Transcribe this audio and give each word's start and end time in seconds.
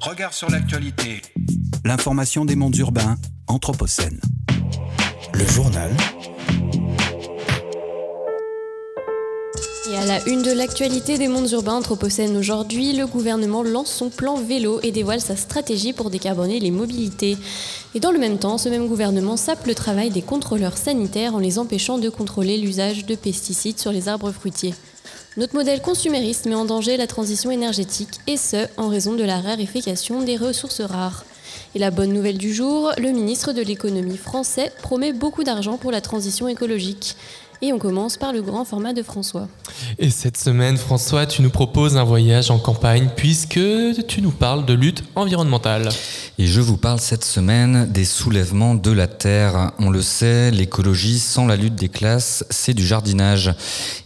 Regard 0.00 0.32
sur 0.32 0.48
l'actualité. 0.48 1.22
L'information 1.84 2.44
des 2.44 2.54
mondes 2.54 2.76
urbains, 2.76 3.16
Anthropocène. 3.48 4.20
Le 5.34 5.44
journal. 5.44 5.90
Et 9.90 9.96
à 9.96 10.04
la 10.06 10.24
une 10.28 10.42
de 10.42 10.52
l'actualité 10.52 11.18
des 11.18 11.26
mondes 11.26 11.50
urbains 11.50 11.74
Anthropocène 11.74 12.36
aujourd'hui, 12.36 12.92
le 12.92 13.08
gouvernement 13.08 13.64
lance 13.64 13.90
son 13.90 14.08
plan 14.08 14.36
vélo 14.36 14.78
et 14.84 14.92
dévoile 14.92 15.20
sa 15.20 15.34
stratégie 15.34 15.92
pour 15.92 16.10
décarboner 16.10 16.60
les 16.60 16.70
mobilités. 16.70 17.36
Et 17.96 17.98
dans 17.98 18.12
le 18.12 18.20
même 18.20 18.38
temps, 18.38 18.56
ce 18.56 18.68
même 18.68 18.86
gouvernement 18.86 19.36
sape 19.36 19.66
le 19.66 19.74
travail 19.74 20.10
des 20.10 20.22
contrôleurs 20.22 20.76
sanitaires 20.76 21.34
en 21.34 21.40
les 21.40 21.58
empêchant 21.58 21.98
de 21.98 22.08
contrôler 22.08 22.56
l'usage 22.56 23.04
de 23.04 23.16
pesticides 23.16 23.80
sur 23.80 23.90
les 23.90 24.06
arbres 24.06 24.30
fruitiers. 24.30 24.74
Notre 25.36 25.54
modèle 25.54 25.80
consumériste 25.80 26.46
met 26.46 26.54
en 26.54 26.64
danger 26.64 26.96
la 26.96 27.06
transition 27.06 27.50
énergétique, 27.50 28.20
et 28.26 28.36
ce, 28.36 28.66
en 28.76 28.88
raison 28.88 29.14
de 29.14 29.24
la 29.24 29.40
raréfaction 29.40 30.22
des 30.22 30.36
ressources 30.36 30.80
rares. 30.80 31.24
Et 31.74 31.78
la 31.78 31.90
bonne 31.90 32.12
nouvelle 32.12 32.38
du 32.38 32.52
jour, 32.52 32.92
le 32.98 33.10
ministre 33.10 33.52
de 33.52 33.62
l'économie 33.62 34.16
français 34.16 34.72
promet 34.82 35.12
beaucoup 35.12 35.44
d'argent 35.44 35.76
pour 35.76 35.92
la 35.92 36.00
transition 36.00 36.48
écologique. 36.48 37.16
Et 37.60 37.72
on 37.72 37.78
commence 37.78 38.16
par 38.16 38.32
le 38.32 38.40
grand 38.40 38.64
format 38.64 38.92
de 38.92 39.02
François. 39.02 39.48
Et 39.98 40.10
cette 40.10 40.36
semaine, 40.36 40.76
François, 40.76 41.26
tu 41.26 41.42
nous 41.42 41.50
proposes 41.50 41.96
un 41.96 42.04
voyage 42.04 42.52
en 42.52 42.58
campagne 42.60 43.10
puisque 43.16 43.58
tu 44.06 44.22
nous 44.22 44.30
parles 44.30 44.64
de 44.64 44.74
lutte 44.74 45.02
environnementale. 45.16 45.88
Et 46.38 46.46
je 46.46 46.60
vous 46.60 46.76
parle 46.76 47.00
cette 47.00 47.24
semaine 47.24 47.90
des 47.90 48.04
soulèvements 48.04 48.76
de 48.76 48.92
la 48.92 49.08
terre. 49.08 49.72
On 49.80 49.90
le 49.90 50.02
sait, 50.02 50.52
l'écologie 50.52 51.18
sans 51.18 51.48
la 51.48 51.56
lutte 51.56 51.74
des 51.74 51.88
classes, 51.88 52.44
c'est 52.48 52.74
du 52.74 52.86
jardinage. 52.86 53.52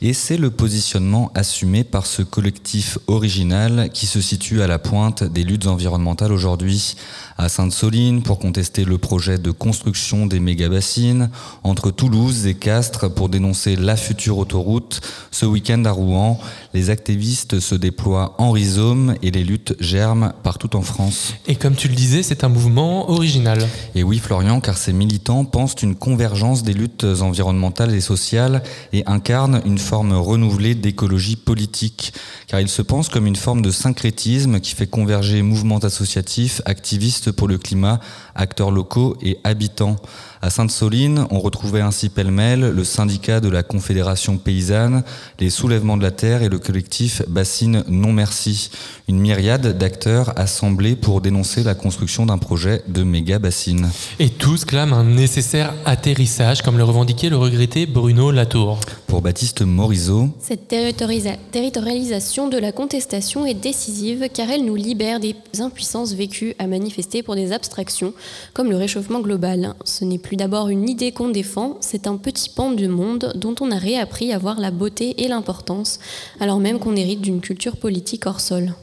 Et 0.01 0.15
c'est 0.15 0.39
le 0.39 0.51
positionnement 0.51 1.31
assumé 1.35 1.85
par 1.85 2.07
ce 2.07 2.23
collectif 2.23 2.97
original 3.07 3.91
qui 3.93 4.07
se 4.07 4.23
situe 4.23 4.63
à 4.63 4.67
la 4.67 4.79
pointe 4.79 5.25
des 5.25 5.45
luttes 5.45 5.67
environnementales 5.67 6.33
aujourd'hui. 6.33 6.95
À 7.37 7.51
Sainte-Soline 7.51 8.23
pour 8.23 8.39
contester 8.39 8.85
le 8.85 8.97
projet 8.97 9.37
de 9.37 9.51
construction 9.51 10.27
des 10.27 10.41
méga-bassines, 10.41 11.29
entre 11.65 11.91
Toulouse 11.91 12.47
et 12.47 12.55
Castres 12.55 13.13
pour 13.13 13.29
dénoncer 13.29 13.42
la 13.79 13.97
future 13.97 14.39
autoroute. 14.39 15.01
Ce 15.31 15.47
week-end 15.47 15.85
à 15.85 15.91
Rouen, 15.91 16.39
les 16.75 16.91
activistes 16.91 17.61
se 17.61 17.75
déploient 17.75 18.35
en 18.39 18.51
rhizome 18.51 19.15
et 19.23 19.31
les 19.31 19.45
luttes 19.45 19.75
germent 19.81 20.33
partout 20.43 20.77
en 20.77 20.83
France. 20.83 21.35
Et 21.47 21.57
comme 21.57 21.75
tu 21.75 21.89
le 21.89 21.95
disais, 21.95 22.23
c'est 22.23 22.45
un 22.45 22.49
mouvement 22.49 23.11
original. 23.11 23.67
Et 23.95 24.03
oui, 24.03 24.19
Florian, 24.19 24.61
car 24.61 24.77
ces 24.77 24.93
militants 24.93 25.45
pensent 25.45 25.75
une 25.83 25.95
convergence 25.95 26.63
des 26.63 26.73
luttes 26.73 27.05
environnementales 27.05 27.95
et 27.95 28.01
sociales 28.01 28.63
et 28.93 29.03
incarnent 29.07 29.61
une 29.65 29.79
forme 29.79 30.13
renouvelée 30.13 30.75
d'écologie 30.75 31.37
politique, 31.37 32.13
car 32.47 32.61
ils 32.61 32.69
se 32.69 32.83
pensent 32.83 33.09
comme 33.09 33.27
une 33.27 33.37
forme 33.37 33.63
de 33.63 33.71
syncrétisme 33.71 34.61
qui 34.61 34.75
fait 34.75 34.87
converger 34.87 35.43
mouvements 35.43 35.79
associatifs, 35.79 36.61
activistes 36.65 37.33
pour 37.33 37.49
le 37.49 37.59
climat, 37.59 38.01
acteurs 38.35 38.71
locaux 38.71 39.17
et 39.23 39.39
habitants. 39.45 39.97
À 40.45 40.51
Sainte-Soline, 40.51 41.29
on 41.31 41.39
retrouvait 41.39 41.83
ainsi 41.83 42.09
pêle-mêle 42.09 42.73
le 42.75 42.83
syndicat 42.83 43.39
de 43.39 43.49
la 43.49 43.63
Confédération 43.63 44.39
paysanne, 44.39 45.05
les 45.39 45.51
soulèvements 45.51 45.97
de 45.97 46.03
la 46.03 46.11
terre 46.11 46.43
et 46.43 46.49
le 46.49 46.59
collectif 46.59 47.23
Bassine 47.29 47.85
Non 47.87 48.13
Merci. 48.13 48.71
Une 49.07 49.21
myriade 49.21 49.79
d'acteurs 49.79 50.37
assemblés 50.37 50.97
pour 50.97 51.21
dénoncer 51.21 51.63
la 51.63 51.77
construction 51.77 52.27
d'un 52.27 52.39
projet 52.39 52.83
de 52.89 53.05
méga 53.05 53.39
bassine. 53.39 53.89
Et 54.19 54.31
tous 54.31 54.65
clament 54.65 54.97
un 54.97 55.05
nécessaire 55.05 55.75
atterrissage, 55.85 56.63
comme 56.63 56.77
le 56.77 56.83
revendiquait 56.83 57.31
le 57.31 57.37
regretté 57.37 57.87
Bruno 57.87 58.33
Latour. 58.33 58.81
Pour 59.07 59.23
Baptiste 59.23 59.63
Morisot, 59.63 60.31
Cette 60.41 60.67
territorialisation 60.67 62.49
de 62.49 62.59
la 62.59 62.73
contestation 62.73 63.47
est 63.47 63.55
décisive 63.55 64.29
car 64.33 64.51
elle 64.51 64.65
nous 64.65 64.75
libère 64.75 65.21
des 65.21 65.37
impuissances 65.61 66.15
vécues 66.15 66.55
à 66.59 66.67
manifester 66.67 67.23
pour 67.23 67.37
des 67.37 67.53
abstractions 67.53 68.13
comme 68.55 68.71
le 68.71 68.77
réchauffement 68.77 69.21
global. 69.21 69.75
Ce 69.85 70.05
n'est 70.05 70.19
plus 70.19 70.32
d'abord 70.37 70.69
une 70.69 70.89
idée 70.89 71.13
qu'on 71.13 71.29
défend, 71.29 71.77
c'est 71.81 72.07
un 72.07 72.17
petit 72.17 72.51
pan 72.51 72.71
du 72.73 72.89
monde 72.89 73.33
dont 73.35 73.55
on 73.61 73.71
a 73.71 73.77
réappris 73.77 74.33
à 74.33 74.39
voir 74.39 74.61
la 74.61 74.71
beauté 74.71 75.23
et 75.23 75.29
l'importance, 75.29 75.99
alors 76.41 76.59
même 76.59 76.79
qu'on 76.79 76.97
hérite 76.97 77.21
d'une 77.21 77.41
culture 77.41 77.77
politique 77.77 78.27
hors 78.27 78.41
sol. 78.41 78.75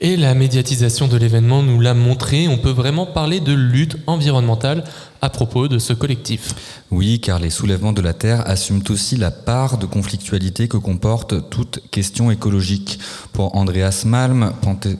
Et 0.00 0.16
la 0.16 0.34
médiatisation 0.34 1.08
de 1.08 1.16
l'événement 1.16 1.62
nous 1.62 1.80
l'a 1.80 1.94
montré, 1.94 2.48
on 2.48 2.58
peut 2.58 2.70
vraiment 2.70 3.06
parler 3.06 3.40
de 3.40 3.52
lutte 3.52 3.96
environnementale 4.06 4.84
à 5.24 5.30
propos 5.30 5.68
de 5.68 5.78
ce 5.78 5.92
collectif. 5.92 6.52
Oui, 6.90 7.20
car 7.20 7.38
les 7.38 7.48
soulèvements 7.48 7.92
de 7.92 8.02
la 8.02 8.12
Terre 8.12 8.42
assument 8.46 8.82
aussi 8.90 9.16
la 9.16 9.30
part 9.30 9.78
de 9.78 9.86
conflictualité 9.86 10.66
que 10.66 10.76
comporte 10.76 11.48
toute 11.48 11.80
question 11.92 12.32
écologique. 12.32 12.98
Pour 13.32 13.56
Andreas 13.56 14.02
Malm, 14.04 14.52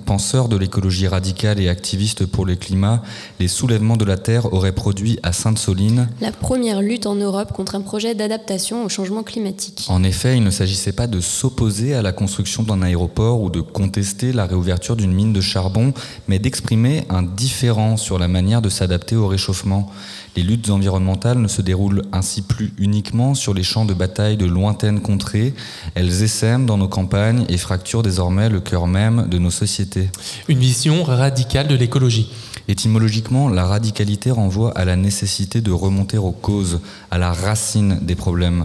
penseur 0.07 0.49
de 0.49 0.57
l'écologie 0.57 1.09
radicale 1.09 1.61
et 1.61 1.69
activiste 1.69 2.25
pour 2.25 2.47
le 2.47 2.55
climat, 2.55 3.03
les 3.41 3.49
soulèvements 3.49 3.97
de 3.97 4.05
la 4.05 4.17
Terre 4.17 4.53
auraient 4.55 4.73
produit 4.73 5.19
à 5.25 5.33
Sainte-Soline. 5.33 6.09
La 6.21 6.31
première 6.31 6.81
lutte 6.81 7.07
en 7.07 7.17
Europe 7.17 7.53
contre 7.53 7.75
un 7.75 7.81
projet 7.81 8.15
d'adaptation 8.15 8.85
au 8.85 8.89
changement 8.89 9.25
climatique. 9.25 9.87
En 9.89 10.05
effet, 10.05 10.37
il 10.37 10.45
ne 10.45 10.51
s'agissait 10.51 10.93
pas 10.93 11.09
de 11.09 11.21
s'opposer 11.21 11.95
à 11.95 12.03
la 12.03 12.13
construction 12.13 12.63
d'un 12.63 12.81
aéroport 12.83 13.41
ou 13.41 13.51
de 13.51 13.61
contester 13.61 14.33
la 14.33 14.47
réouverture 14.47 14.95
d'une 14.95 15.13
mine 15.13 15.33
de 15.33 15.41
charbon, 15.41 15.93
mais 16.29 16.39
d'exprimer 16.39 17.05
un 17.11 17.25
différent 17.25 17.97
sur 17.97 18.21
la 18.21 18.29
manière 18.29 18.63
de 18.63 18.69
s'adapter 18.69 19.17
au 19.17 19.27
réchauffement. 19.27 19.91
Les 20.37 20.43
luttes 20.43 20.71
environnementales 20.71 21.39
ne 21.39 21.49
se 21.49 21.61
déroulent 21.61 22.03
ainsi 22.13 22.43
plus 22.43 22.73
uniquement 22.79 23.35
sur 23.35 23.53
les 23.53 23.63
champs 23.63 23.85
de 23.85 23.93
bataille 23.93 24.37
de 24.37 24.47
lointaines 24.47 25.01
contrées, 25.01 25.53
elles 25.95 26.23
essaiment 26.23 26.65
dans 26.65 26.79
nos 26.79 26.89
campagnes 26.89 27.45
et 27.49 27.59
fracturent 27.59 28.03
désormais 28.03 28.49
le 28.49 28.61
cœur 28.61 28.87
même 28.87 29.29
de 29.29 29.39
nos 29.39 29.51
sociétés. 29.51 30.09
Une 30.49 30.59
vision 30.59 31.03
radicale 31.05 31.69
de 31.69 31.75
l'écologie. 31.75 32.31
Étymologiquement, 32.69 33.49
la 33.49 33.67
radicalité 33.67 34.31
renvoie 34.31 34.71
à 34.79 34.85
la 34.85 34.97
nécessité 34.97 35.61
de 35.61 35.73
remonter 35.73 36.17
aux 36.17 36.33
causes, 36.33 36.81
à 37.11 37.19
la 37.19 37.33
racine 37.33 37.99
des 38.01 38.15
problèmes. 38.15 38.65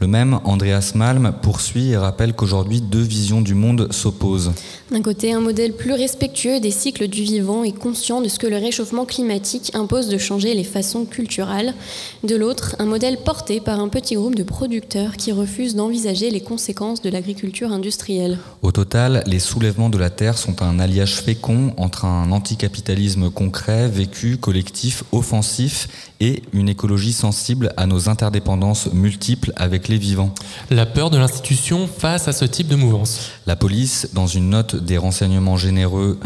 Le 0.00 0.06
même 0.06 0.38
Andreas 0.44 0.92
Malm 0.94 1.32
poursuit 1.42 1.90
et 1.90 1.96
rappelle 1.96 2.32
qu'aujourd'hui 2.32 2.80
deux 2.80 3.02
visions 3.02 3.40
du 3.40 3.54
monde 3.54 3.92
s'opposent. 3.92 4.52
D'un 4.92 5.02
côté, 5.02 5.32
un 5.32 5.40
modèle 5.40 5.72
plus 5.72 5.92
respectueux 5.92 6.60
des 6.60 6.70
cycles 6.70 7.08
du 7.08 7.22
vivant 7.22 7.64
et 7.64 7.72
conscient 7.72 8.20
de 8.20 8.28
ce 8.28 8.38
que 8.38 8.46
le 8.46 8.58
réchauffement 8.58 9.04
climatique 9.04 9.72
impose 9.74 10.08
de 10.08 10.16
changer 10.16 10.54
les 10.54 10.62
façons 10.62 11.04
culturelles. 11.04 11.74
De 12.22 12.36
l'autre, 12.36 12.76
un 12.78 12.86
modèle 12.86 13.18
porté 13.18 13.58
par 13.58 13.80
un 13.80 13.88
petit 13.88 14.14
groupe 14.14 14.36
de 14.36 14.44
producteurs 14.44 15.16
qui 15.16 15.32
refusent 15.32 15.74
d'envisager 15.74 16.30
les 16.30 16.42
conséquences 16.42 17.02
de 17.02 17.10
l'agriculture 17.10 17.72
industrielle. 17.72 18.38
Au 18.62 18.70
total, 18.70 19.24
les 19.26 19.40
soulèvements 19.40 19.90
de 19.90 19.98
la 19.98 20.10
Terre 20.10 20.38
sont 20.38 20.62
un 20.62 20.78
alliage 20.78 21.16
fécond 21.16 21.74
entre 21.76 22.04
un 22.04 22.30
anticapitalisme 22.30 23.30
concret, 23.30 23.88
vécu, 23.88 24.36
collectif, 24.36 25.02
offensif 25.10 25.88
et 26.20 26.42
une 26.52 26.68
écologie 26.68 27.12
sensible 27.12 27.72
à 27.76 27.86
nos 27.86 28.08
interdépendances 28.08 28.92
multiples 28.92 29.52
avec 29.56 29.87
les 29.88 29.98
vivants. 29.98 30.34
La 30.70 30.86
peur 30.86 31.10
de 31.10 31.18
l'institution 31.18 31.88
face 31.88 32.28
à 32.28 32.32
ce 32.32 32.44
type 32.44 32.68
de 32.68 32.76
mouvance. 32.76 33.30
La 33.46 33.56
police, 33.56 34.10
dans 34.12 34.26
une 34.26 34.50
note 34.50 34.76
des 34.76 34.98
renseignements 34.98 35.56
généreux, 35.56 36.18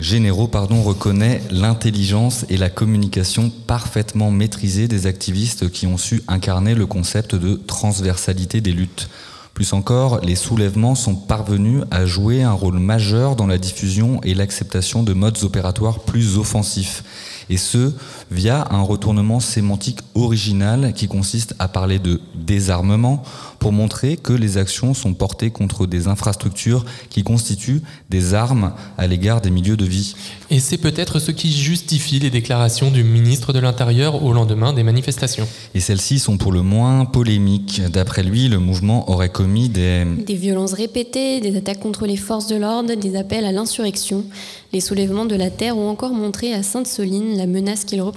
généraux, 0.00 0.48
pardon, 0.48 0.82
reconnaît 0.82 1.42
l'intelligence 1.50 2.44
et 2.48 2.56
la 2.56 2.70
communication 2.70 3.50
parfaitement 3.66 4.30
maîtrisée 4.30 4.88
des 4.88 5.06
activistes 5.06 5.70
qui 5.70 5.86
ont 5.86 5.98
su 5.98 6.22
incarner 6.28 6.74
le 6.74 6.86
concept 6.86 7.34
de 7.34 7.54
transversalité 7.66 8.60
des 8.60 8.72
luttes. 8.72 9.08
Plus 9.56 9.72
encore, 9.72 10.20
les 10.20 10.36
soulèvements 10.36 10.94
sont 10.94 11.14
parvenus 11.14 11.82
à 11.90 12.04
jouer 12.04 12.42
un 12.42 12.52
rôle 12.52 12.78
majeur 12.78 13.36
dans 13.36 13.46
la 13.46 13.56
diffusion 13.56 14.20
et 14.22 14.34
l'acceptation 14.34 15.02
de 15.02 15.14
modes 15.14 15.42
opératoires 15.44 16.00
plus 16.00 16.36
offensifs. 16.36 17.02
Et 17.48 17.56
ce, 17.56 17.94
via 18.30 18.66
un 18.70 18.82
retournement 18.82 19.40
sémantique 19.40 20.00
original 20.14 20.92
qui 20.94 21.06
consiste 21.06 21.54
à 21.58 21.68
parler 21.68 21.98
de 21.98 22.20
désarmement 22.34 23.22
pour 23.58 23.72
montrer 23.72 24.16
que 24.16 24.32
les 24.32 24.58
actions 24.58 24.94
sont 24.94 25.14
portées 25.14 25.50
contre 25.50 25.86
des 25.86 26.08
infrastructures 26.08 26.84
qui 27.10 27.22
constituent 27.22 27.82
des 28.10 28.34
armes 28.34 28.72
à 28.98 29.06
l'égard 29.06 29.40
des 29.40 29.50
milieux 29.50 29.76
de 29.76 29.84
vie. 29.84 30.14
Et 30.50 30.60
c'est 30.60 30.78
peut-être 30.78 31.18
ce 31.18 31.30
qui 31.30 31.52
justifie 31.52 32.18
les 32.18 32.30
déclarations 32.30 32.90
du 32.90 33.04
ministre 33.04 33.52
de 33.52 33.58
l'Intérieur 33.58 34.22
au 34.22 34.32
lendemain 34.32 34.72
des 34.72 34.82
manifestations. 34.82 35.46
Et 35.74 35.80
celles-ci 35.80 36.18
sont 36.18 36.36
pour 36.36 36.52
le 36.52 36.62
moins 36.62 37.04
polémiques. 37.04 37.80
D'après 37.90 38.22
lui, 38.22 38.48
le 38.48 38.58
mouvement 38.58 39.10
aurait 39.10 39.30
commis 39.30 39.68
des... 39.68 40.04
Des 40.04 40.34
violences 40.34 40.72
répétées, 40.72 41.40
des 41.40 41.56
attaques 41.56 41.80
contre 41.80 42.06
les 42.06 42.16
forces 42.16 42.46
de 42.46 42.56
l'ordre, 42.56 42.94
des 42.94 43.16
appels 43.16 43.44
à 43.44 43.52
l'insurrection. 43.52 44.24
Les 44.72 44.80
soulèvements 44.80 45.26
de 45.26 45.36
la 45.36 45.50
Terre 45.50 45.76
ont 45.76 45.88
encore 45.88 46.12
montré 46.12 46.52
à 46.52 46.62
Sainte-Soline 46.62 47.36
la 47.36 47.46
menace 47.46 47.84
qu'ils 47.84 48.02
représentent. 48.02 48.15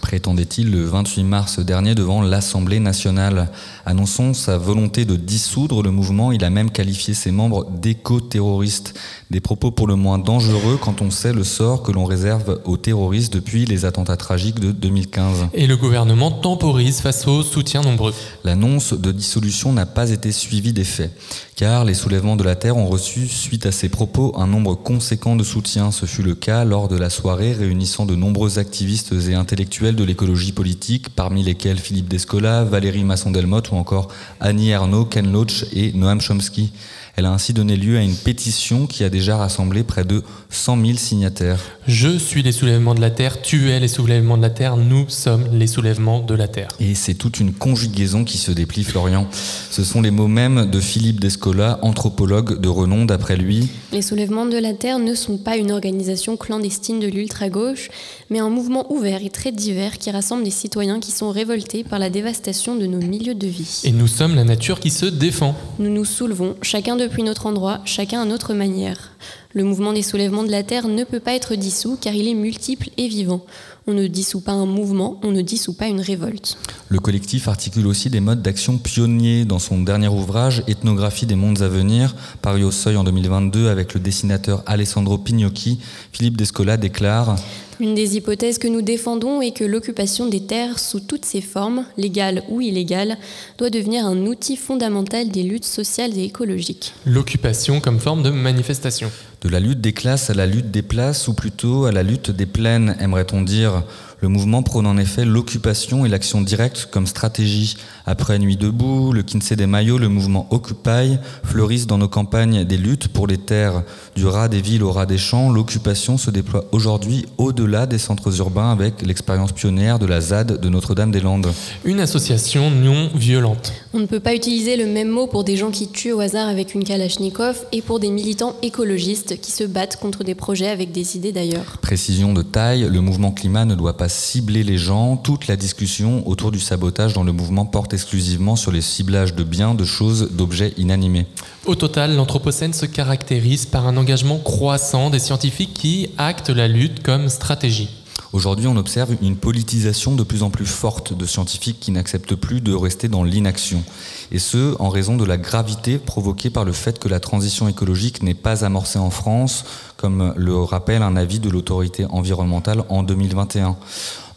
Prétendait-il 0.00 0.70
le 0.70 0.84
28 0.84 1.24
mars 1.24 1.58
dernier 1.60 1.94
devant 1.94 2.22
l'Assemblée 2.22 2.80
nationale. 2.80 3.50
Annonçant 3.86 4.34
sa 4.34 4.58
volonté 4.58 5.04
de 5.04 5.16
dissoudre 5.16 5.82
le 5.82 5.90
mouvement, 5.90 6.32
il 6.32 6.44
a 6.44 6.50
même 6.50 6.70
qualifié 6.70 7.14
ses 7.14 7.30
membres 7.30 7.66
d'éco-terroristes. 7.70 8.94
Des 9.30 9.40
propos 9.40 9.70
pour 9.70 9.86
le 9.86 9.94
moins 9.94 10.18
dangereux 10.18 10.78
quand 10.80 11.02
on 11.02 11.10
sait 11.10 11.32
le 11.32 11.44
sort 11.44 11.82
que 11.82 11.92
l'on 11.92 12.04
réserve 12.04 12.60
aux 12.64 12.76
terroristes 12.76 13.32
depuis 13.32 13.64
les 13.64 13.84
attentats 13.84 14.16
tragiques 14.16 14.60
de 14.60 14.72
2015. 14.72 15.48
Et 15.54 15.66
le 15.66 15.76
gouvernement 15.76 16.30
temporise 16.30 17.00
face 17.00 17.26
aux 17.26 17.42
soutiens 17.42 17.82
nombreux. 17.82 18.12
L'annonce 18.44 18.92
de 18.92 19.12
dissolution 19.12 19.72
n'a 19.72 19.86
pas 19.86 20.10
été 20.10 20.32
suivie 20.32 20.72
des 20.72 20.84
faits, 20.84 21.12
car 21.56 21.84
les 21.84 21.94
soulèvements 21.94 22.36
de 22.36 22.42
la 22.42 22.56
Terre 22.56 22.76
ont 22.76 22.88
reçu, 22.88 23.28
suite 23.28 23.66
à 23.66 23.72
ces 23.72 23.88
propos, 23.88 24.34
un 24.36 24.46
nombre 24.46 24.74
conséquent 24.74 25.36
de 25.36 25.44
soutiens, 25.44 25.90
ce 25.92 26.06
fut 26.06 26.22
le 26.22 26.34
cas 26.34 26.64
lors 26.64 26.88
de 26.88 26.96
la 26.96 27.10
soirée 27.10 27.52
réunissant 27.52 28.06
de 28.06 28.16
nombreux 28.16 28.58
activistes 28.58 29.12
et 29.12 29.29
intellectuels 29.34 29.96
de 29.96 30.04
l'écologie 30.04 30.52
politique, 30.52 31.08
parmi 31.10 31.42
lesquels 31.42 31.78
Philippe 31.78 32.08
Descola, 32.08 32.64
Valérie 32.64 33.04
Masson-Delmotte 33.04 33.70
ou 33.72 33.76
encore 33.76 34.08
Annie 34.40 34.70
Ernaux, 34.70 35.04
Ken 35.04 35.30
Loach 35.30 35.64
et 35.72 35.92
Noam 35.92 36.20
Chomsky. 36.20 36.72
Elle 37.16 37.26
a 37.26 37.32
ainsi 37.32 37.52
donné 37.52 37.76
lieu 37.76 37.98
à 37.98 38.02
une 38.02 38.14
pétition 38.14 38.86
qui 38.86 39.04
a 39.04 39.10
déjà 39.10 39.36
rassemblé 39.36 39.82
près 39.82 40.04
de 40.04 40.22
100 40.50 40.84
000 40.84 40.98
signataires. 40.98 41.60
Je 41.86 42.18
suis 42.18 42.42
les 42.42 42.52
soulèvements 42.52 42.94
de 42.94 43.00
la 43.00 43.10
Terre, 43.10 43.42
tu 43.42 43.70
es 43.70 43.80
les 43.80 43.88
soulèvements 43.88 44.36
de 44.36 44.42
la 44.42 44.50
Terre, 44.50 44.76
nous 44.76 45.08
sommes 45.08 45.44
les 45.52 45.66
soulèvements 45.66 46.20
de 46.20 46.34
la 46.34 46.48
Terre. 46.48 46.68
Et 46.78 46.94
c'est 46.94 47.14
toute 47.14 47.40
une 47.40 47.52
conjugaison 47.52 48.24
qui 48.24 48.38
se 48.38 48.52
déplie, 48.52 48.84
Florian. 48.84 49.26
Ce 49.70 49.84
sont 49.84 50.00
les 50.00 50.10
mots 50.10 50.28
mêmes 50.28 50.70
de 50.70 50.80
Philippe 50.80 51.20
Descola, 51.20 51.78
anthropologue 51.82 52.60
de 52.60 52.68
renom 52.68 53.04
d'après 53.04 53.36
lui. 53.36 53.68
Les 53.92 54.02
soulèvements 54.02 54.46
de 54.46 54.56
la 54.58 54.72
Terre 54.72 54.98
ne 54.98 55.14
sont 55.14 55.36
pas 55.36 55.56
une 55.56 55.72
organisation 55.72 56.36
clandestine 56.36 57.00
de 57.00 57.06
l'ultra-gauche, 57.06 57.90
mais 58.30 58.38
un 58.38 58.50
mouvement 58.50 58.92
ouvert 58.92 59.22
et 59.24 59.30
très 59.30 59.52
divers 59.52 59.98
qui 59.98 60.10
rassemble 60.10 60.44
des 60.44 60.50
citoyens 60.50 61.00
qui 61.00 61.10
sont 61.10 61.30
révoltés 61.30 61.84
par 61.84 61.98
la 61.98 62.10
dévastation 62.10 62.76
de 62.76 62.86
nos 62.86 62.98
milieux 62.98 63.34
de 63.34 63.46
vie. 63.46 63.80
Et 63.84 63.92
nous 63.92 64.06
sommes 64.06 64.34
la 64.34 64.44
nature 64.44 64.80
qui 64.80 64.90
se 64.90 65.06
défend. 65.06 65.54
Nous 65.78 65.90
nous 65.90 66.04
soulevons, 66.04 66.54
chacun 66.62 66.96
depuis 67.00 67.22
notre 67.22 67.46
endroit, 67.46 67.80
chacun 67.84 68.20
à 68.20 68.24
notre 68.26 68.52
manière. 68.52 69.12
Le 69.54 69.64
mouvement 69.64 69.92
des 69.92 70.02
soulèvements 70.02 70.44
de 70.44 70.50
la 70.50 70.62
Terre 70.62 70.86
ne 70.86 71.02
peut 71.02 71.18
pas 71.18 71.32
être 71.32 71.54
dissous 71.54 71.98
car 72.00 72.14
il 72.14 72.28
est 72.28 72.34
multiple 72.34 72.90
et 72.98 73.08
vivant. 73.08 73.44
On 73.86 73.94
ne 73.94 74.06
dissout 74.06 74.40
pas 74.40 74.52
un 74.52 74.66
mouvement, 74.66 75.18
on 75.22 75.30
ne 75.32 75.40
dissout 75.40 75.72
pas 75.72 75.86
une 75.86 76.00
révolte. 76.00 76.58
Le 76.88 77.00
collectif 77.00 77.48
articule 77.48 77.86
aussi 77.86 78.10
des 78.10 78.20
modes 78.20 78.42
d'action 78.42 78.76
pionniers 78.76 79.44
dans 79.44 79.58
son 79.58 79.80
dernier 79.80 80.08
ouvrage 80.08 80.62
Ethnographie 80.68 81.26
des 81.26 81.34
mondes 81.34 81.62
à 81.62 81.68
venir, 81.68 82.14
paru 82.42 82.62
au 82.62 82.70
Seuil 82.70 82.96
en 82.96 83.04
2022 83.04 83.68
avec 83.68 83.94
le 83.94 84.00
dessinateur 84.00 84.62
Alessandro 84.66 85.16
Pignocchi. 85.16 85.80
Philippe 86.12 86.36
Descola 86.36 86.76
déclare 86.76 87.36
une 87.80 87.94
des 87.94 88.16
hypothèses 88.16 88.58
que 88.58 88.68
nous 88.68 88.82
défendons 88.82 89.40
est 89.40 89.56
que 89.56 89.64
l'occupation 89.64 90.26
des 90.26 90.40
terres 90.40 90.78
sous 90.78 91.00
toutes 91.00 91.24
ses 91.24 91.40
formes, 91.40 91.84
légales 91.96 92.42
ou 92.48 92.60
illégales, 92.60 93.16
doit 93.58 93.70
devenir 93.70 94.04
un 94.04 94.26
outil 94.26 94.56
fondamental 94.56 95.28
des 95.28 95.42
luttes 95.42 95.64
sociales 95.64 96.16
et 96.16 96.24
écologiques. 96.24 96.92
L'occupation 97.06 97.80
comme 97.80 97.98
forme 97.98 98.22
de 98.22 98.30
manifestation. 98.30 99.10
De 99.40 99.48
la 99.48 99.60
lutte 99.60 99.80
des 99.80 99.94
classes 99.94 100.28
à 100.28 100.34
la 100.34 100.46
lutte 100.46 100.70
des 100.70 100.82
places, 100.82 101.26
ou 101.26 101.32
plutôt 101.32 101.86
à 101.86 101.92
la 101.92 102.02
lutte 102.02 102.30
des 102.30 102.46
plaines, 102.46 102.96
aimerait-on 103.00 103.40
dire. 103.40 103.82
Le 104.22 104.28
mouvement 104.28 104.62
prône 104.62 104.86
en 104.86 104.98
effet 104.98 105.24
l'occupation 105.24 106.04
et 106.04 106.08
l'action 106.10 106.42
directe 106.42 106.88
comme 106.90 107.06
stratégie. 107.06 107.76
Après 108.04 108.38
Nuit 108.38 108.58
debout, 108.58 109.12
le 109.12 109.22
Kinsey 109.22 109.56
des 109.56 109.66
Maillots, 109.66 109.96
le 109.96 110.08
mouvement 110.08 110.46
Occupy 110.50 111.16
fleurissent 111.42 111.86
dans 111.86 111.96
nos 111.96 112.08
campagnes 112.08 112.64
des 112.64 112.76
luttes 112.76 113.08
pour 113.08 113.26
les 113.26 113.38
terres. 113.38 113.82
Du 114.16 114.26
rat 114.26 114.48
des 114.48 114.60
villes 114.60 114.82
au 114.82 114.92
rat 114.92 115.06
des 115.06 115.16
champs, 115.16 115.50
l'occupation 115.50 116.18
se 116.18 116.30
déploie 116.30 116.66
aujourd'hui 116.70 117.24
au-delà 117.38 117.86
des 117.86 117.96
centres 117.96 118.38
urbains 118.40 118.70
avec 118.70 119.00
l'expérience 119.00 119.52
pionnière 119.52 119.98
de 119.98 120.04
la 120.04 120.20
ZAD 120.20 120.60
de 120.60 120.68
Notre-Dame-des-Landes. 120.68 121.50
Une 121.84 122.00
association 122.00 122.70
non 122.70 123.08
violente. 123.14 123.72
On 123.92 123.98
ne 123.98 124.06
peut 124.06 124.20
pas 124.20 124.36
utiliser 124.36 124.76
le 124.76 124.86
même 124.86 125.08
mot 125.08 125.26
pour 125.26 125.42
des 125.42 125.56
gens 125.56 125.72
qui 125.72 125.88
tuent 125.88 126.12
au 126.12 126.20
hasard 126.20 126.48
avec 126.48 126.76
une 126.76 126.84
Kalachnikov 126.84 127.66
et 127.72 127.82
pour 127.82 127.98
des 127.98 128.10
militants 128.10 128.54
écologistes 128.62 129.40
qui 129.40 129.50
se 129.50 129.64
battent 129.64 129.96
contre 129.96 130.22
des 130.22 130.36
projets 130.36 130.68
avec 130.68 130.92
des 130.92 131.16
idées 131.16 131.32
d'ailleurs. 131.32 131.78
Précision 131.82 132.32
de 132.32 132.42
taille, 132.42 132.88
le 132.88 133.00
mouvement 133.00 133.32
climat 133.32 133.64
ne 133.64 133.74
doit 133.74 133.96
pas 133.96 134.08
cibler 134.08 134.62
les 134.62 134.78
gens. 134.78 135.16
Toute 135.16 135.48
la 135.48 135.56
discussion 135.56 136.26
autour 136.28 136.52
du 136.52 136.60
sabotage 136.60 137.14
dans 137.14 137.24
le 137.24 137.32
mouvement 137.32 137.64
porte 137.64 137.92
exclusivement 137.92 138.54
sur 138.54 138.70
les 138.70 138.80
ciblages 138.80 139.34
de 139.34 139.42
biens, 139.42 139.74
de 139.74 139.84
choses, 139.84 140.30
d'objets 140.30 140.72
inanimés. 140.78 141.26
Au 141.66 141.74
total, 141.74 142.14
l'Anthropocène 142.14 142.72
se 142.72 142.86
caractérise 142.86 143.66
par 143.66 143.88
un 143.88 143.96
engagement 143.96 144.38
croissant 144.38 145.10
des 145.10 145.18
scientifiques 145.18 145.74
qui 145.74 146.10
actent 146.16 146.50
la 146.50 146.68
lutte 146.68 147.02
comme 147.02 147.28
stratégie. 147.28 147.88
Aujourd'hui, 148.32 148.68
on 148.68 148.76
observe 148.76 149.16
une 149.22 149.34
politisation 149.34 150.14
de 150.14 150.22
plus 150.22 150.44
en 150.44 150.50
plus 150.50 150.66
forte 150.66 151.12
de 151.12 151.26
scientifiques 151.26 151.80
qui 151.80 151.90
n'acceptent 151.90 152.36
plus 152.36 152.60
de 152.60 152.72
rester 152.72 153.08
dans 153.08 153.24
l'inaction. 153.24 153.82
Et 154.30 154.38
ce, 154.38 154.76
en 154.80 154.88
raison 154.88 155.16
de 155.16 155.24
la 155.24 155.36
gravité 155.36 155.98
provoquée 155.98 156.48
par 156.48 156.64
le 156.64 156.70
fait 156.70 157.00
que 157.00 157.08
la 157.08 157.18
transition 157.18 157.66
écologique 157.66 158.22
n'est 158.22 158.34
pas 158.34 158.64
amorcée 158.64 159.00
en 159.00 159.10
France, 159.10 159.64
comme 159.96 160.32
le 160.36 160.56
rappelle 160.56 161.02
un 161.02 161.16
avis 161.16 161.40
de 161.40 161.50
l'autorité 161.50 162.06
environnementale 162.08 162.84
en 162.88 163.02
2021. 163.02 163.76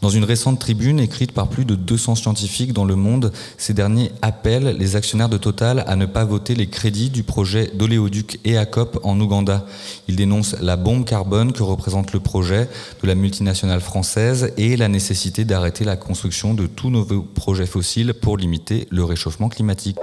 Dans 0.04 0.10
une 0.10 0.24
récente 0.24 0.58
tribune 0.58 1.00
écrite 1.00 1.32
par 1.32 1.48
plus 1.48 1.64
de 1.64 1.74
200 1.74 2.16
scientifiques 2.16 2.74
dans 2.74 2.84
le 2.84 2.94
monde, 2.94 3.32
ces 3.56 3.72
derniers 3.72 4.12
appellent 4.20 4.76
les 4.78 4.96
actionnaires 4.96 5.30
de 5.30 5.38
Total 5.38 5.82
à 5.86 5.96
ne 5.96 6.04
pas 6.04 6.26
voter 6.26 6.54
les 6.54 6.66
crédits 6.66 7.08
du 7.08 7.22
projet 7.22 7.70
d'oléoduc 7.72 8.38
EACOP 8.44 9.00
en 9.02 9.18
Ouganda. 9.18 9.64
Ils 10.06 10.16
dénoncent 10.16 10.56
la 10.60 10.76
bombe 10.76 11.06
carbone 11.06 11.54
que 11.54 11.62
représente 11.62 12.12
le 12.12 12.20
projet 12.20 12.68
de 13.02 13.08
la 13.08 13.14
multinationale 13.14 13.80
française 13.80 14.52
et 14.58 14.76
la 14.76 14.88
nécessité 14.88 15.46
d'arrêter 15.46 15.86
la 15.86 15.96
construction 15.96 16.52
de 16.52 16.66
tout 16.66 16.90
nouveau 16.90 17.22
projet 17.22 17.64
fossile 17.64 18.12
pour 18.12 18.36
limiter 18.36 18.86
le 18.90 19.04
réchauffement 19.04 19.48
climatique. 19.48 19.96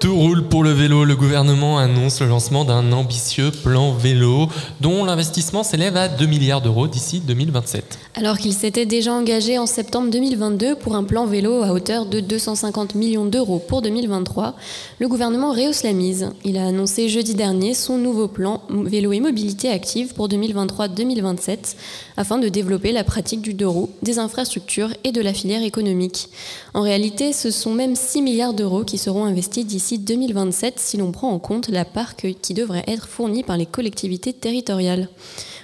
Tout 0.00 0.16
roule 0.16 0.44
pour 0.44 0.64
le 0.64 0.70
vélo. 0.70 1.04
Le 1.04 1.14
gouvernement 1.14 1.76
annonce 1.76 2.22
le 2.22 2.26
lancement 2.26 2.64
d'un 2.64 2.90
ambitieux 2.92 3.50
plan 3.50 3.92
vélo 3.92 4.48
dont 4.80 5.04
l'investissement 5.04 5.62
s'élève 5.62 5.94
à 5.94 6.08
2 6.08 6.24
milliards 6.24 6.62
d'euros 6.62 6.88
d'ici 6.88 7.20
2027. 7.20 7.98
Alors 8.14 8.38
qu'il 8.38 8.54
s'était 8.54 8.86
déjà 8.86 9.12
engagé 9.12 9.58
en 9.58 9.66
septembre 9.66 10.10
2022 10.10 10.76
pour 10.76 10.96
un 10.96 11.04
plan 11.04 11.26
vélo 11.26 11.62
à 11.62 11.72
hauteur 11.72 12.06
de 12.06 12.20
250 12.20 12.94
millions 12.94 13.26
d'euros 13.26 13.58
pour 13.58 13.82
2023, 13.82 14.56
le 15.00 15.06
gouvernement 15.06 15.52
rehausse 15.52 15.82
la 15.82 15.92
mise. 15.92 16.30
Il 16.44 16.56
a 16.56 16.66
annoncé 16.66 17.10
jeudi 17.10 17.34
dernier 17.34 17.74
son 17.74 17.98
nouveau 17.98 18.26
plan 18.26 18.62
vélo 18.70 19.12
et 19.12 19.20
mobilité 19.20 19.68
active 19.68 20.14
pour 20.14 20.30
2023-2027 20.30 21.76
afin 22.16 22.38
de 22.38 22.48
développer 22.48 22.92
la 22.92 23.04
pratique 23.04 23.42
du 23.42 23.52
deux 23.52 23.68
roues, 23.68 23.90
des 24.02 24.18
infrastructures 24.18 24.94
et 25.04 25.12
de 25.12 25.20
la 25.20 25.34
filière 25.34 25.62
économique. 25.62 26.30
En 26.72 26.80
réalité, 26.80 27.34
ce 27.34 27.50
sont 27.50 27.74
même 27.74 27.96
6 27.96 28.22
milliards 28.22 28.54
d'euros 28.54 28.84
qui 28.84 28.96
seront 28.96 29.24
investis 29.24 29.66
d'ici 29.66 29.89
2027 29.98 30.78
si 30.78 30.96
l'on 30.96 31.12
prend 31.12 31.30
en 31.30 31.38
compte 31.38 31.68
la 31.68 31.84
part 31.84 32.16
qui 32.16 32.54
devrait 32.54 32.84
être 32.86 33.08
fournie 33.08 33.42
par 33.42 33.56
les 33.56 33.66
collectivités 33.66 34.32
territoriales. 34.32 35.08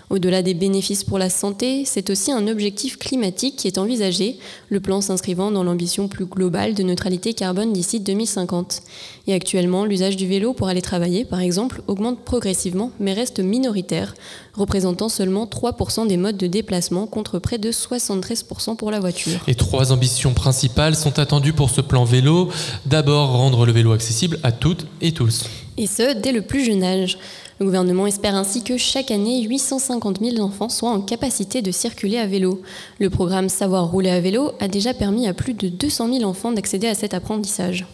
Au-delà 0.09 0.43
des 0.43 0.55
bénéfices 0.55 1.03
pour 1.03 1.19
la 1.19 1.29
santé, 1.29 1.85
c'est 1.85 2.11
aussi 2.11 2.31
un 2.31 2.47
objectif 2.47 2.97
climatique 2.97 3.57
qui 3.57 3.67
est 3.67 3.79
envisagé, 3.79 4.39
le 4.69 4.79
plan 4.79 5.01
s'inscrivant 5.01 5.51
dans 5.51 5.65
l'ambition 5.65 6.07
plus 6.07 6.27
globale 6.27 6.75
de 6.75 6.85
neutralité 6.85 7.35
carbone 7.35 7.73
d'ici 7.73 7.99
2050. 7.99 8.83
Et 9.27 9.35
actuellement, 9.35 9.85
l'usage 9.85 10.17
du 10.17 10.29
vélo 10.29 10.53
pour 10.53 10.69
aller 10.69 10.83
travailler, 10.83 11.25
par 11.25 11.41
exemple, 11.41 11.83
augmente 11.89 12.21
progressivement 12.21 12.93
mais 13.01 13.15
reste 13.15 13.41
minoritaire, 13.41 14.15
représentant 14.55 15.09
seulement 15.09 15.47
3% 15.47 16.07
des 16.07 16.17
modes 16.17 16.37
de 16.37 16.47
déplacement 16.47 17.07
contre 17.07 17.41
près 17.41 17.59
de 17.59 17.73
73% 17.73 18.77
pour 18.77 18.93
la 18.93 19.01
voiture. 19.01 19.41
Et 19.49 19.57
trois 19.57 19.91
ambitions 19.91 20.35
principales 20.35 20.95
sont 20.95 21.19
attendues 21.19 21.53
pour 21.53 21.71
ce 21.71 21.81
plan 21.81 22.05
vélo. 22.05 22.51
D'abord, 22.87 23.33
rendre 23.33 23.67
le 23.67 23.73
vélo 23.73 23.93
accessible 23.93 24.39
à 24.45 24.53
toutes 24.53 24.87
et 25.01 25.11
tous. 25.11 25.45
Et 25.79 25.87
ce, 25.87 26.15
dès 26.15 26.33
le 26.33 26.43
plus 26.43 26.65
jeune 26.65 26.83
âge. 26.83 27.19
Le 27.59 27.65
gouvernement 27.65 28.07
espère 28.07 28.35
ainsi 28.35 28.63
que 28.63 28.77
chaque 28.77 29.11
année, 29.11 29.43
850 29.43 30.19
000 30.23 30.45
enfants 30.45 30.69
soient 30.69 30.91
en 30.91 31.01
capacité 31.01 31.63
de 31.63 31.71
circuler 31.71 32.19
à 32.19 32.27
vélo. 32.27 32.61
Le 32.99 33.09
programme 33.09 33.49
Savoir 33.49 33.91
rouler 33.91 34.11
à 34.11 34.21
vélo 34.21 34.53
a 34.61 34.69
déjà 34.69 34.93
permis 34.93 35.27
à 35.27 35.33
plus 35.33 35.55
de 35.55 35.69
200 35.69 36.13
000 36.19 36.29
enfants 36.29 36.53
d'accéder 36.53 36.87
à 36.87 36.95
cet 36.95 37.15
apprentissage. 37.15 37.87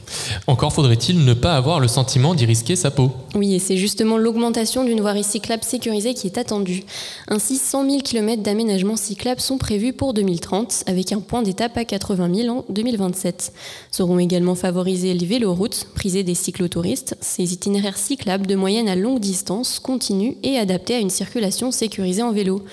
Encore 0.48 0.72
faudrait-il 0.72 1.24
ne 1.24 1.32
pas 1.32 1.54
avoir 1.54 1.78
le 1.78 1.86
sentiment 1.86 2.34
d'y 2.34 2.44
risquer 2.44 2.74
sa 2.74 2.90
peau. 2.90 3.12
Oui, 3.36 3.54
et 3.54 3.60
c'est 3.60 3.76
justement 3.76 4.18
l'augmentation 4.18 4.82
d'une 4.82 5.00
voirie 5.00 5.22
cyclable 5.22 5.62
sécurisée 5.62 6.14
qui 6.14 6.26
est 6.26 6.38
attendue. 6.38 6.82
Ainsi, 7.28 7.56
100 7.56 7.88
000 7.88 8.02
km 8.02 8.42
d'aménagement 8.42 8.96
cyclable 8.96 9.40
sont 9.40 9.58
prévus 9.58 9.92
pour 9.92 10.12
2030, 10.12 10.84
avec 10.86 11.12
un 11.12 11.20
point 11.20 11.42
d'étape 11.42 11.76
à 11.76 11.84
80 11.84 12.34
000 12.34 12.48
en 12.58 12.64
2027. 12.68 13.52
Seront 13.92 14.18
également 14.18 14.56
favorisés 14.56 15.14
les 15.14 15.26
véloroutes, 15.26 15.86
prisées 15.94 16.24
des 16.24 16.34
cyclotouristes, 16.34 17.16
ces 17.20 17.52
itinéraires 17.52 17.71
cyclables 17.94 18.46
de 18.46 18.54
moyenne 18.54 18.88
à 18.88 18.96
longue 18.96 19.20
distance 19.20 19.78
continue 19.78 20.36
et 20.42 20.58
adaptée 20.58 20.94
à 20.94 20.98
une 20.98 21.10
circulation 21.10 21.70
sécurisée 21.70 22.22
en 22.22 22.32
vélo. 22.32 22.64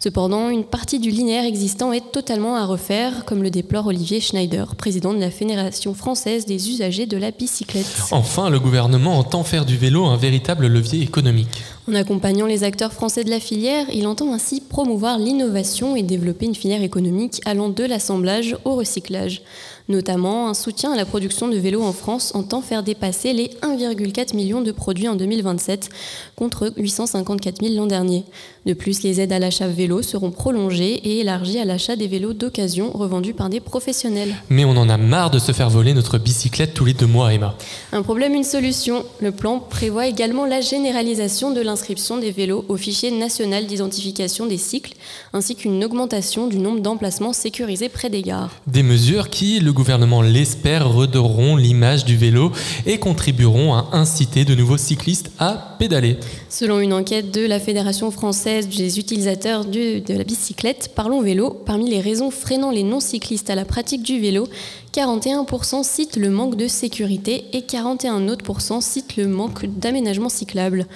Cependant, 0.00 0.48
une 0.48 0.64
partie 0.64 0.98
du 0.98 1.10
linéaire 1.10 1.44
existant 1.44 1.92
est 1.92 2.12
totalement 2.12 2.56
à 2.56 2.64
refaire, 2.64 3.24
comme 3.24 3.42
le 3.42 3.50
déplore 3.50 3.86
Olivier 3.86 4.20
Schneider, 4.20 4.76
président 4.76 5.12
de 5.12 5.18
la 5.18 5.30
Fédération 5.30 5.94
française 5.94 6.46
des 6.46 6.70
usagers 6.70 7.06
de 7.06 7.16
la 7.16 7.30
bicyclette. 7.30 8.02
Enfin, 8.10 8.48
le 8.50 8.60
gouvernement 8.60 9.18
entend 9.18 9.42
faire 9.44 9.64
du 9.64 9.76
vélo 9.76 10.04
un 10.04 10.16
véritable 10.16 10.66
levier 10.66 11.02
économique. 11.02 11.62
En 11.88 11.94
accompagnant 11.94 12.46
les 12.46 12.64
acteurs 12.64 12.92
français 12.92 13.24
de 13.24 13.30
la 13.30 13.40
filière, 13.40 13.86
il 13.92 14.06
entend 14.06 14.32
ainsi 14.34 14.60
promouvoir 14.60 15.18
l'innovation 15.18 15.96
et 15.96 16.02
développer 16.02 16.46
une 16.46 16.54
filière 16.54 16.82
économique 16.82 17.40
allant 17.46 17.70
de 17.70 17.84
l'assemblage 17.84 18.56
au 18.64 18.74
recyclage. 18.74 19.42
Notamment, 19.88 20.50
un 20.50 20.54
soutien 20.54 20.92
à 20.92 20.96
la 20.96 21.06
production 21.06 21.48
de 21.48 21.56
vélos 21.56 21.82
en 21.82 21.94
France 21.94 22.32
entend 22.34 22.60
faire 22.60 22.82
dépasser 22.82 23.32
les 23.32 23.48
1,4 23.62 24.36
million 24.36 24.60
de 24.60 24.70
produits 24.70 25.08
en 25.08 25.14
2027 25.14 25.88
contre 26.36 26.74
854 26.76 27.62
000 27.62 27.74
l'an 27.74 27.86
dernier. 27.86 28.24
De 28.66 28.74
plus, 28.74 29.02
les 29.02 29.22
aides 29.22 29.32
à 29.32 29.38
l'achat 29.38 29.66
vélo 29.66 30.02
seront 30.02 30.30
prolongées 30.30 30.92
et 30.92 31.20
élargies 31.20 31.58
à 31.58 31.64
l'achat 31.64 31.96
des 31.96 32.06
vélos 32.06 32.34
d'occasion 32.34 32.90
revendus 32.92 33.32
par 33.32 33.48
des 33.48 33.60
professionnels. 33.60 34.36
Mais 34.50 34.66
on 34.66 34.76
en 34.76 34.90
a 34.90 34.98
marre 34.98 35.30
de 35.30 35.38
se 35.38 35.52
faire 35.52 35.70
voler 35.70 35.94
notre 35.94 36.18
bicyclette 36.18 36.74
tous 36.74 36.84
les 36.84 36.92
deux 36.92 37.06
mois, 37.06 37.32
Emma. 37.32 37.56
Un 37.92 38.02
problème, 38.02 38.34
une 38.34 38.44
solution. 38.44 39.06
Le 39.22 39.32
plan 39.32 39.58
prévoit 39.58 40.06
également 40.06 40.44
la 40.44 40.60
généralisation 40.60 41.50
de 41.50 41.62
l'inscription 41.62 42.18
des 42.18 42.30
vélos 42.30 42.66
au 42.68 42.76
fichier 42.76 43.10
national 43.10 43.66
d'identification 43.66 44.44
des 44.44 44.58
cycles, 44.58 44.92
ainsi 45.32 45.56
qu'une 45.56 45.82
augmentation 45.82 46.46
du 46.46 46.58
nombre 46.58 46.80
d'emplacements 46.80 47.32
sécurisés 47.32 47.88
près 47.88 48.10
des 48.10 48.20
gares. 48.20 48.50
Des 48.66 48.82
mesures 48.82 49.30
qui, 49.30 49.60
le 49.60 49.72
gouvernement 49.78 50.22
l'espère, 50.22 50.92
redoreront 50.92 51.54
l'image 51.54 52.04
du 52.04 52.16
vélo 52.16 52.50
et 52.84 52.98
contribueront 52.98 53.74
à 53.74 53.90
inciter 53.92 54.44
de 54.44 54.56
nouveaux 54.56 54.76
cyclistes 54.76 55.30
à 55.38 55.76
pédaler. 55.78 56.16
Selon 56.48 56.80
une 56.80 56.92
enquête 56.92 57.30
de 57.30 57.46
la 57.46 57.60
Fédération 57.60 58.10
française 58.10 58.68
des 58.68 58.98
utilisateurs 58.98 59.64
de 59.64 60.02
la 60.12 60.24
bicyclette, 60.24 60.90
Parlons 60.96 61.22
Vélo, 61.22 61.50
parmi 61.64 61.88
les 61.88 62.00
raisons 62.00 62.32
freinant 62.32 62.72
les 62.72 62.82
non-cyclistes 62.82 63.50
à 63.50 63.54
la 63.54 63.64
pratique 63.64 64.02
du 64.02 64.18
vélo, 64.18 64.48
41% 64.92 65.84
citent 65.84 66.16
le 66.16 66.30
manque 66.30 66.56
de 66.56 66.66
sécurité 66.66 67.44
et 67.52 67.62
41 67.62 68.28
autres 68.28 68.42
citent 68.80 69.16
le 69.16 69.28
manque 69.28 69.64
d'aménagement 69.66 70.28
cyclable. 70.28 70.86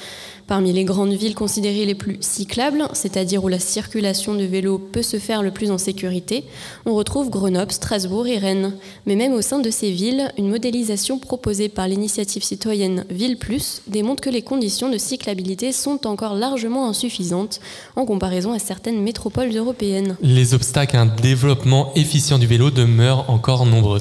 Parmi 0.47 0.73
les 0.73 0.85
grandes 0.85 1.13
villes 1.13 1.35
considérées 1.35 1.87
les 1.87 1.95
plus 1.95 2.19
cyclables, 2.21 2.89
c'est-à-dire 2.93 3.45
où 3.45 3.49
la 3.49 3.59
circulation 3.59 4.35
de 4.35 4.45
vélos 4.45 4.79
peut 4.79 5.03
se 5.03 5.19
faire 5.19 5.43
le 5.43 5.51
plus 5.51 5.71
en 5.71 5.79
sécurité, 5.79 6.45
on 6.85 6.95
retrouve 6.95 7.31
Grenoble, 7.31 7.73
Strasbourg 7.73 8.27
et 8.27 8.39
Rennes. 8.39 8.75
Mais 9.07 9.17
même 9.17 9.33
au 9.33 9.43
sein 9.43 9.61
de 9.61 9.71
ces 9.71 9.91
villes, 9.91 10.33
une 10.39 10.49
modélisation 10.49 11.19
proposée 11.19 11.69
par 11.69 11.89
l'initiative 11.89 12.43
citoyenne 12.43 13.05
Ville 13.11 13.39
Plus 13.39 13.83
démontre 13.87 14.23
que 14.23 14.31
les 14.31 14.43
conditions 14.43 14.91
de 14.91 14.99
cyclabilité 14.99 15.73
sont 15.73 16.07
encore 16.07 16.35
largement 16.35 16.89
insuffisantes 16.89 17.61
en 17.97 18.05
comparaison 18.05 18.53
à 18.53 18.59
certaines 18.59 19.01
métropoles 19.01 19.55
européennes. 19.55 20.17
Les 20.23 20.55
obstacles 20.55 20.97
à 20.97 21.03
un 21.03 21.07
développement 21.07 21.93
efficient 21.95 22.39
du 22.39 22.47
vélo 22.47 22.71
demeurent 22.71 23.29
encore 23.31 23.67
nombreux. 23.67 24.01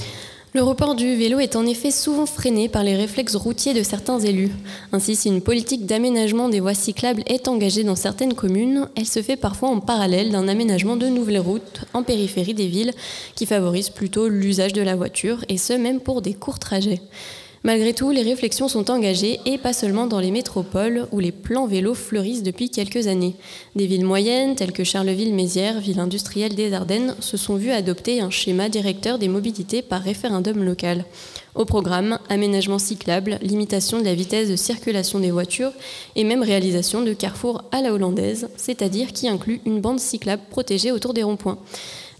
Le 0.53 0.63
report 0.63 0.95
du 0.95 1.15
vélo 1.15 1.39
est 1.39 1.55
en 1.55 1.65
effet 1.65 1.91
souvent 1.91 2.25
freiné 2.25 2.67
par 2.67 2.83
les 2.83 2.97
réflexes 2.97 3.37
routiers 3.37 3.73
de 3.73 3.83
certains 3.83 4.19
élus. 4.19 4.51
Ainsi, 4.91 5.15
si 5.15 5.29
une 5.29 5.41
politique 5.41 5.85
d'aménagement 5.85 6.49
des 6.49 6.59
voies 6.59 6.73
cyclables 6.73 7.23
est 7.25 7.47
engagée 7.47 7.85
dans 7.85 7.95
certaines 7.95 8.33
communes, 8.33 8.89
elle 8.97 9.07
se 9.07 9.21
fait 9.21 9.37
parfois 9.37 9.69
en 9.69 9.79
parallèle 9.79 10.29
d'un 10.29 10.49
aménagement 10.49 10.97
de 10.97 11.07
nouvelles 11.07 11.39
routes 11.39 11.85
en 11.93 12.03
périphérie 12.03 12.53
des 12.53 12.67
villes 12.67 12.91
qui 13.35 13.45
favorisent 13.45 13.91
plutôt 13.91 14.27
l'usage 14.27 14.73
de 14.73 14.81
la 14.81 14.97
voiture, 14.97 15.45
et 15.47 15.57
ce 15.57 15.71
même 15.71 16.01
pour 16.01 16.21
des 16.21 16.33
courts 16.33 16.59
trajets. 16.59 16.99
Malgré 17.63 17.93
tout, 17.93 18.09
les 18.09 18.23
réflexions 18.23 18.67
sont 18.67 18.89
engagées 18.89 19.39
et 19.45 19.59
pas 19.59 19.71
seulement 19.71 20.07
dans 20.07 20.19
les 20.19 20.31
métropoles 20.31 21.07
où 21.11 21.19
les 21.19 21.31
plans 21.31 21.67
vélos 21.67 21.93
fleurissent 21.93 22.41
depuis 22.41 22.71
quelques 22.71 23.05
années. 23.05 23.35
Des 23.75 23.85
villes 23.85 24.05
moyennes 24.05 24.55
telles 24.55 24.71
que 24.71 24.83
Charleville-Mézières, 24.83 25.79
ville 25.79 25.99
industrielle 25.99 26.55
des 26.55 26.73
Ardennes, 26.73 27.15
se 27.19 27.37
sont 27.37 27.57
vues 27.57 27.69
adopter 27.69 28.19
un 28.19 28.31
schéma 28.31 28.67
directeur 28.67 29.19
des 29.19 29.27
mobilités 29.27 29.83
par 29.83 30.01
référendum 30.01 30.63
local. 30.63 31.05
Au 31.53 31.65
programme, 31.65 32.17
aménagement 32.29 32.79
cyclable, 32.79 33.37
limitation 33.43 33.99
de 33.99 34.05
la 34.05 34.15
vitesse 34.15 34.49
de 34.49 34.55
circulation 34.55 35.19
des 35.19 35.29
voitures 35.29 35.73
et 36.15 36.23
même 36.23 36.41
réalisation 36.41 37.03
de 37.03 37.13
carrefours 37.13 37.63
à 37.71 37.83
la 37.83 37.93
hollandaise, 37.93 38.49
c'est-à-dire 38.57 39.13
qui 39.13 39.27
inclut 39.27 39.61
une 39.67 39.81
bande 39.81 39.99
cyclable 39.99 40.41
protégée 40.49 40.91
autour 40.91 41.13
des 41.13 41.21
ronds-points. 41.21 41.59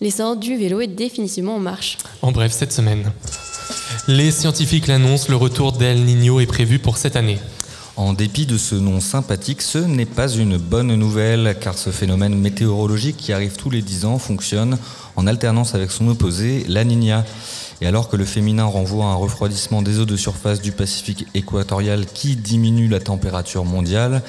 L'essor 0.01 0.35
du 0.35 0.55
vélo 0.55 0.81
est 0.81 0.87
définitivement 0.87 1.55
en 1.55 1.59
marche. 1.59 1.97
En 2.21 2.31
bref, 2.31 2.51
cette 2.51 2.73
semaine. 2.73 3.11
Les 4.07 4.31
scientifiques 4.31 4.87
l'annoncent, 4.87 5.29
le 5.29 5.35
retour 5.35 5.71
d'El 5.73 6.03
Niño 6.03 6.39
est 6.39 6.45
prévu 6.45 6.79
pour 6.79 6.97
cette 6.97 7.15
année. 7.15 7.39
En 7.97 8.13
dépit 8.13 8.45
de 8.45 8.57
ce 8.57 8.75
nom 8.75 8.99
sympathique, 8.99 9.61
ce 9.61 9.77
n'est 9.77 10.05
pas 10.05 10.29
une 10.29 10.57
bonne 10.57 10.95
nouvelle 10.95 11.55
car 11.59 11.77
ce 11.77 11.91
phénomène 11.91 12.35
météorologique 12.35 13.17
qui 13.17 13.33
arrive 13.33 13.57
tous 13.57 13.69
les 13.69 13.81
10 13.81 14.05
ans 14.05 14.17
fonctionne 14.17 14.77
en 15.15 15.27
alternance 15.27 15.75
avec 15.75 15.91
son 15.91 16.07
opposé, 16.07 16.65
la 16.67 16.83
Niña. 16.83 17.25
Et 17.81 17.87
alors 17.87 18.09
que 18.09 18.15
le 18.15 18.25
féminin 18.25 18.65
renvoie 18.65 19.05
à 19.05 19.09
un 19.09 19.15
refroidissement 19.15 19.81
des 19.81 19.99
eaux 19.99 20.05
de 20.05 20.15
surface 20.15 20.61
du 20.61 20.71
Pacifique 20.71 21.25
équatorial 21.33 22.05
qui 22.05 22.35
diminue 22.35 22.87
la 22.87 22.99
température 22.99 23.65
mondiale, 23.65 24.21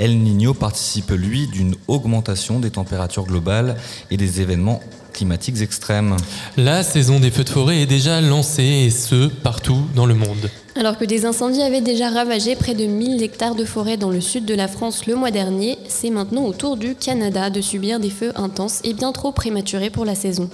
El 0.00 0.18
Niño 0.18 0.54
participe 0.54 1.10
lui 1.10 1.46
d'une 1.46 1.74
augmentation 1.86 2.58
des 2.58 2.70
températures 2.70 3.26
globales 3.26 3.76
et 4.10 4.16
des 4.16 4.40
événements 4.40 4.80
climatiques 5.12 5.60
extrêmes. 5.60 6.16
La 6.56 6.82
saison 6.82 7.20
des 7.20 7.30
feux 7.30 7.44
de 7.44 7.50
forêt 7.50 7.82
est 7.82 7.86
déjà 7.86 8.22
lancée 8.22 8.86
et 8.86 8.90
ce, 8.90 9.26
partout 9.26 9.82
dans 9.94 10.06
le 10.06 10.14
monde. 10.14 10.48
Alors 10.74 10.96
que 10.96 11.04
des 11.04 11.26
incendies 11.26 11.60
avaient 11.60 11.82
déjà 11.82 12.08
ravagé 12.08 12.56
près 12.56 12.72
de 12.74 12.86
1000 12.86 13.22
hectares 13.22 13.54
de 13.54 13.66
forêt 13.66 13.98
dans 13.98 14.08
le 14.08 14.22
sud 14.22 14.46
de 14.46 14.54
la 14.54 14.68
France 14.68 15.04
le 15.06 15.16
mois 15.16 15.30
dernier, 15.30 15.76
c'est 15.88 16.08
maintenant 16.08 16.44
au 16.44 16.54
tour 16.54 16.78
du 16.78 16.94
Canada 16.94 17.50
de 17.50 17.60
subir 17.60 18.00
des 18.00 18.08
feux 18.08 18.32
intenses 18.36 18.80
et 18.84 18.94
bien 18.94 19.12
trop 19.12 19.32
prématurés 19.32 19.90
pour 19.90 20.06
la 20.06 20.14
saison. 20.14 20.48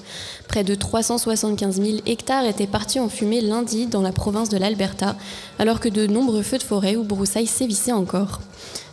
Près 0.49 0.65
de 0.65 0.75
375 0.75 1.81
000 1.81 1.99
hectares 2.07 2.47
étaient 2.47 2.67
partis 2.67 2.99
en 2.99 3.09
fumée 3.09 3.43
lundi 3.43 3.87
dans 3.87 4.03
la 4.03 4.11
province 4.11 4.49
de 4.49 4.57
l'Alberta, 4.57 5.15
alors 5.61 5.79
que 5.79 5.89
de 5.89 6.09
nombreux 6.09 6.43
feux 6.43 6.59
de 6.59 6.65
forêt 6.65 6.97
ou 6.97 7.05
broussailles 7.05 7.47
sévissaient 7.47 7.93
encore. 7.93 8.41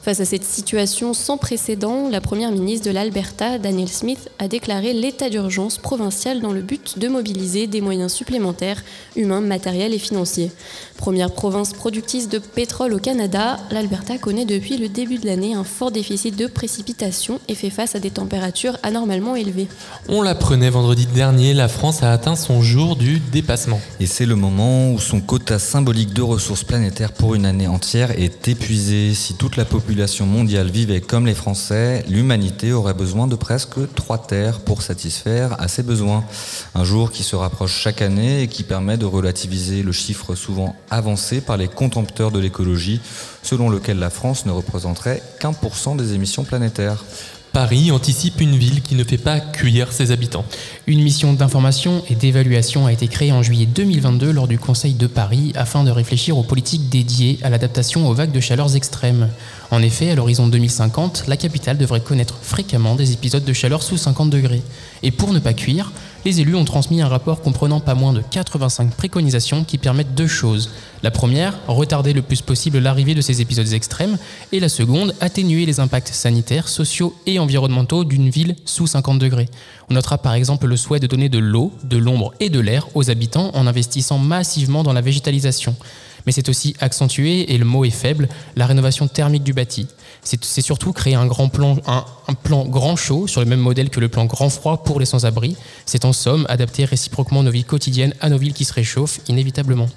Face 0.03 0.19
à 0.19 0.25
cette 0.25 0.43
situation 0.43 1.13
sans 1.13 1.38
précédent, 1.38 2.10
la 2.10 2.19
première 2.19 2.51
ministre 2.51 2.86
de 2.86 2.91
l'Alberta, 2.91 3.57
Daniel 3.57 3.88
Smith, 3.88 4.29
a 4.38 4.50
déclaré 4.50 4.91
l'état 4.91 5.29
d'urgence 5.29 5.77
provincial 5.77 6.41
dans 6.41 6.51
le 6.51 6.62
but 6.62 7.00
de 7.00 7.07
mobiliser 7.07 7.67
des 7.67 7.79
moyens 7.79 8.12
supplémentaires, 8.12 8.83
humains, 9.15 9.39
matériels 9.39 9.93
et 9.93 10.00
financiers. 10.00 10.51
Première 10.98 11.31
province 11.31 11.72
productrice 11.72 12.27
de 12.27 12.39
pétrole 12.39 12.91
au 12.91 13.00
Canada, 13.00 13.57
l'Alberta 13.72 14.17
connaît 14.17 14.43
depuis 14.43 14.75
le 14.75 14.89
début 14.89 15.19
de 15.19 15.25
l'année 15.25 15.53
un 15.53 15.63
fort 15.63 15.89
déficit 15.89 16.36
de 16.36 16.48
précipitations 16.48 17.39
et 17.48 17.55
fait 17.55 17.69
face 17.69 17.95
à 17.95 18.00
des 18.00 18.12
températures 18.12 18.77
anormalement 18.83 19.38
élevées. 19.38 19.69
On 20.10 20.22
l'apprenait 20.22 20.69
vendredi 20.69 21.05
dernier, 21.05 21.53
la 21.53 21.69
France 21.69 22.03
a 22.03 22.12
atteint 22.12 22.36
son 22.36 22.62
jour 22.62 22.98
du 22.98 23.19
dépassement. 23.31 23.79
Et 24.01 24.05
c'est 24.05 24.25
le 24.25 24.36
moment 24.36 24.91
où 24.91 25.00
son 25.00 25.22
quota 25.22 25.60
symbolique 25.60 26.12
de 26.12 26.22
ressources 26.22 26.65
planétaires 26.65 27.13
pour 27.13 27.36
une 27.36 27.45
année 27.45 27.67
entière 27.67 28.12
est 28.12 28.50
épuisé. 28.50 29.13
Si 29.13 29.36
toute 29.36 29.55
la 29.55 29.63
population 29.63 29.92
mondiale 30.25 30.69
vivait 30.69 31.01
comme 31.01 31.25
les 31.25 31.35
Français, 31.35 32.03
l'humanité 32.07 32.73
aurait 32.73 32.93
besoin 32.93 33.27
de 33.27 33.35
presque 33.35 33.75
trois 33.95 34.17
terres 34.17 34.59
pour 34.59 34.81
satisfaire 34.81 35.59
à 35.62 35.67
ses 35.67 35.83
besoins. 35.83 36.23
Un 36.75 36.83
jour 36.83 37.12
qui 37.12 37.23
se 37.23 37.35
rapproche 37.35 37.73
chaque 37.73 38.01
année 38.01 38.43
et 38.43 38.47
qui 38.47 38.63
permet 38.63 38.97
de 38.97 39.05
relativiser 39.05 39.83
le 39.83 39.91
chiffre 39.91 40.35
souvent 40.35 40.75
avancé 40.89 41.41
par 41.41 41.57
les 41.57 41.67
contempteurs 41.67 42.31
de 42.31 42.39
l'écologie, 42.39 43.01
selon 43.43 43.69
lequel 43.69 44.00
la 44.00 44.09
France 44.09 44.45
ne 44.45 44.51
représenterait 44.51 45.21
qu'un 45.39 45.53
pour 45.53 45.75
cent 45.75 45.95
des 45.95 46.13
émissions 46.13 46.43
planétaires. 46.43 47.03
Paris 47.53 47.91
anticipe 47.91 48.41
une 48.41 48.57
ville 48.57 48.81
qui 48.81 48.95
ne 48.95 49.03
fait 49.03 49.19
pas 49.19 49.39
cuire 49.39 49.91
ses 49.93 50.10
habitants. 50.10 50.43
Une 50.88 51.03
mission 51.03 51.33
d'information 51.33 52.03
et 52.10 52.15
d'évaluation 52.15 52.88
a 52.88 52.91
été 52.91 53.07
créée 53.07 53.31
en 53.31 53.43
juillet 53.43 53.67
2022 53.67 54.31
lors 54.31 54.48
du 54.48 54.57
Conseil 54.57 54.95
de 54.95 55.05
Paris 55.05 55.53
afin 55.53 55.83
de 55.83 55.91
réfléchir 55.91 56.36
aux 56.36 56.41
politiques 56.41 56.89
dédiées 56.89 57.38
à 57.43 57.51
l'adaptation 57.51 58.07
aux 58.10 58.13
vagues 58.15 58.31
de 58.31 58.39
chaleur 58.39 58.75
extrêmes. 58.75 59.29
En 59.69 59.83
effet, 59.83 60.10
à 60.10 60.15
l'horizon 60.15 60.48
2050, 60.48 61.25
la 61.27 61.38
capitale 61.38 61.77
devrait 61.77 62.01
connaître 62.01 62.39
fréquemment 62.41 62.95
des 62.95 63.13
épisodes 63.13 63.45
de 63.45 63.53
chaleur 63.53 63.83
sous 63.83 63.98
50 63.98 64.31
degrés. 64.31 64.63
Et 65.03 65.12
pour 65.12 65.31
ne 65.31 65.38
pas 65.38 65.53
cuire, 65.53 65.91
les 66.25 66.41
élus 66.41 66.55
ont 66.55 66.65
transmis 66.65 67.01
un 67.01 67.07
rapport 67.07 67.41
comprenant 67.41 67.79
pas 67.79 67.95
moins 67.95 68.13
de 68.13 68.21
85 68.21 68.95
préconisations 68.95 69.63
qui 69.63 69.77
permettent 69.77 70.15
deux 70.15 70.27
choses. 70.27 70.69
La 71.01 71.11
première, 71.11 71.59
retarder 71.67 72.13
le 72.13 72.21
plus 72.21 72.41
possible 72.41 72.79
l'arrivée 72.79 73.13
de 73.13 73.21
ces 73.21 73.41
épisodes 73.41 73.73
extrêmes, 73.73 74.17
et 74.51 74.59
la 74.59 74.69
seconde, 74.69 75.13
atténuer 75.19 75.65
les 75.65 75.79
impacts 75.79 76.09
sanitaires, 76.09 76.69
sociaux 76.69 77.13
et 77.25 77.39
environnementaux 77.39 78.05
d'une 78.05 78.29
ville 78.29 78.55
sous 78.65 78.87
50 78.87 79.19
degrés. 79.19 79.49
On 79.89 79.95
notera 79.95 80.17
par 80.17 80.33
exemple 80.33 80.67
le 80.67 80.77
souhait 80.77 80.99
de 80.99 81.07
donner 81.07 81.29
de 81.29 81.39
l'eau, 81.39 81.71
de 81.83 81.97
l'ombre 81.97 82.33
et 82.39 82.49
de 82.49 82.59
l'air 82.59 82.87
aux 82.95 83.09
habitants 83.09 83.51
en 83.53 83.67
investissant 83.67 84.17
massivement 84.17 84.83
dans 84.83 84.93
la 84.93 85.01
végétalisation 85.01 85.75
mais 86.25 86.31
c'est 86.31 86.49
aussi 86.49 86.75
accentuer, 86.79 87.53
et 87.53 87.57
le 87.57 87.65
mot 87.65 87.85
est 87.85 87.89
faible, 87.89 88.29
la 88.55 88.65
rénovation 88.65 89.07
thermique 89.07 89.43
du 89.43 89.53
bâti. 89.53 89.87
C'est 90.23 90.61
surtout 90.61 90.93
créer 90.93 91.15
un 91.15 91.25
grand 91.25 91.49
plan, 91.49 91.77
un, 91.85 92.33
plan 92.33 92.65
grand 92.65 92.95
chaud 92.95 93.27
sur 93.27 93.41
le 93.41 93.47
même 93.47 93.59
modèle 93.59 93.89
que 93.89 93.99
le 93.99 94.07
plan 94.07 94.25
grand 94.25 94.49
froid 94.49 94.83
pour 94.83 94.99
les 94.99 95.05
sans-abri. 95.05 95.57
C'est 95.85 96.05
en 96.05 96.13
somme 96.13 96.45
adapter 96.47 96.85
réciproquement 96.85 97.43
nos 97.43 97.51
vies 97.51 97.65
quotidiennes 97.65 98.13
à 98.21 98.29
nos 98.29 98.37
villes 98.37 98.53
qui 98.53 98.63
se 98.63 98.73
réchauffent 98.73 99.19
inévitablement. 99.27 99.89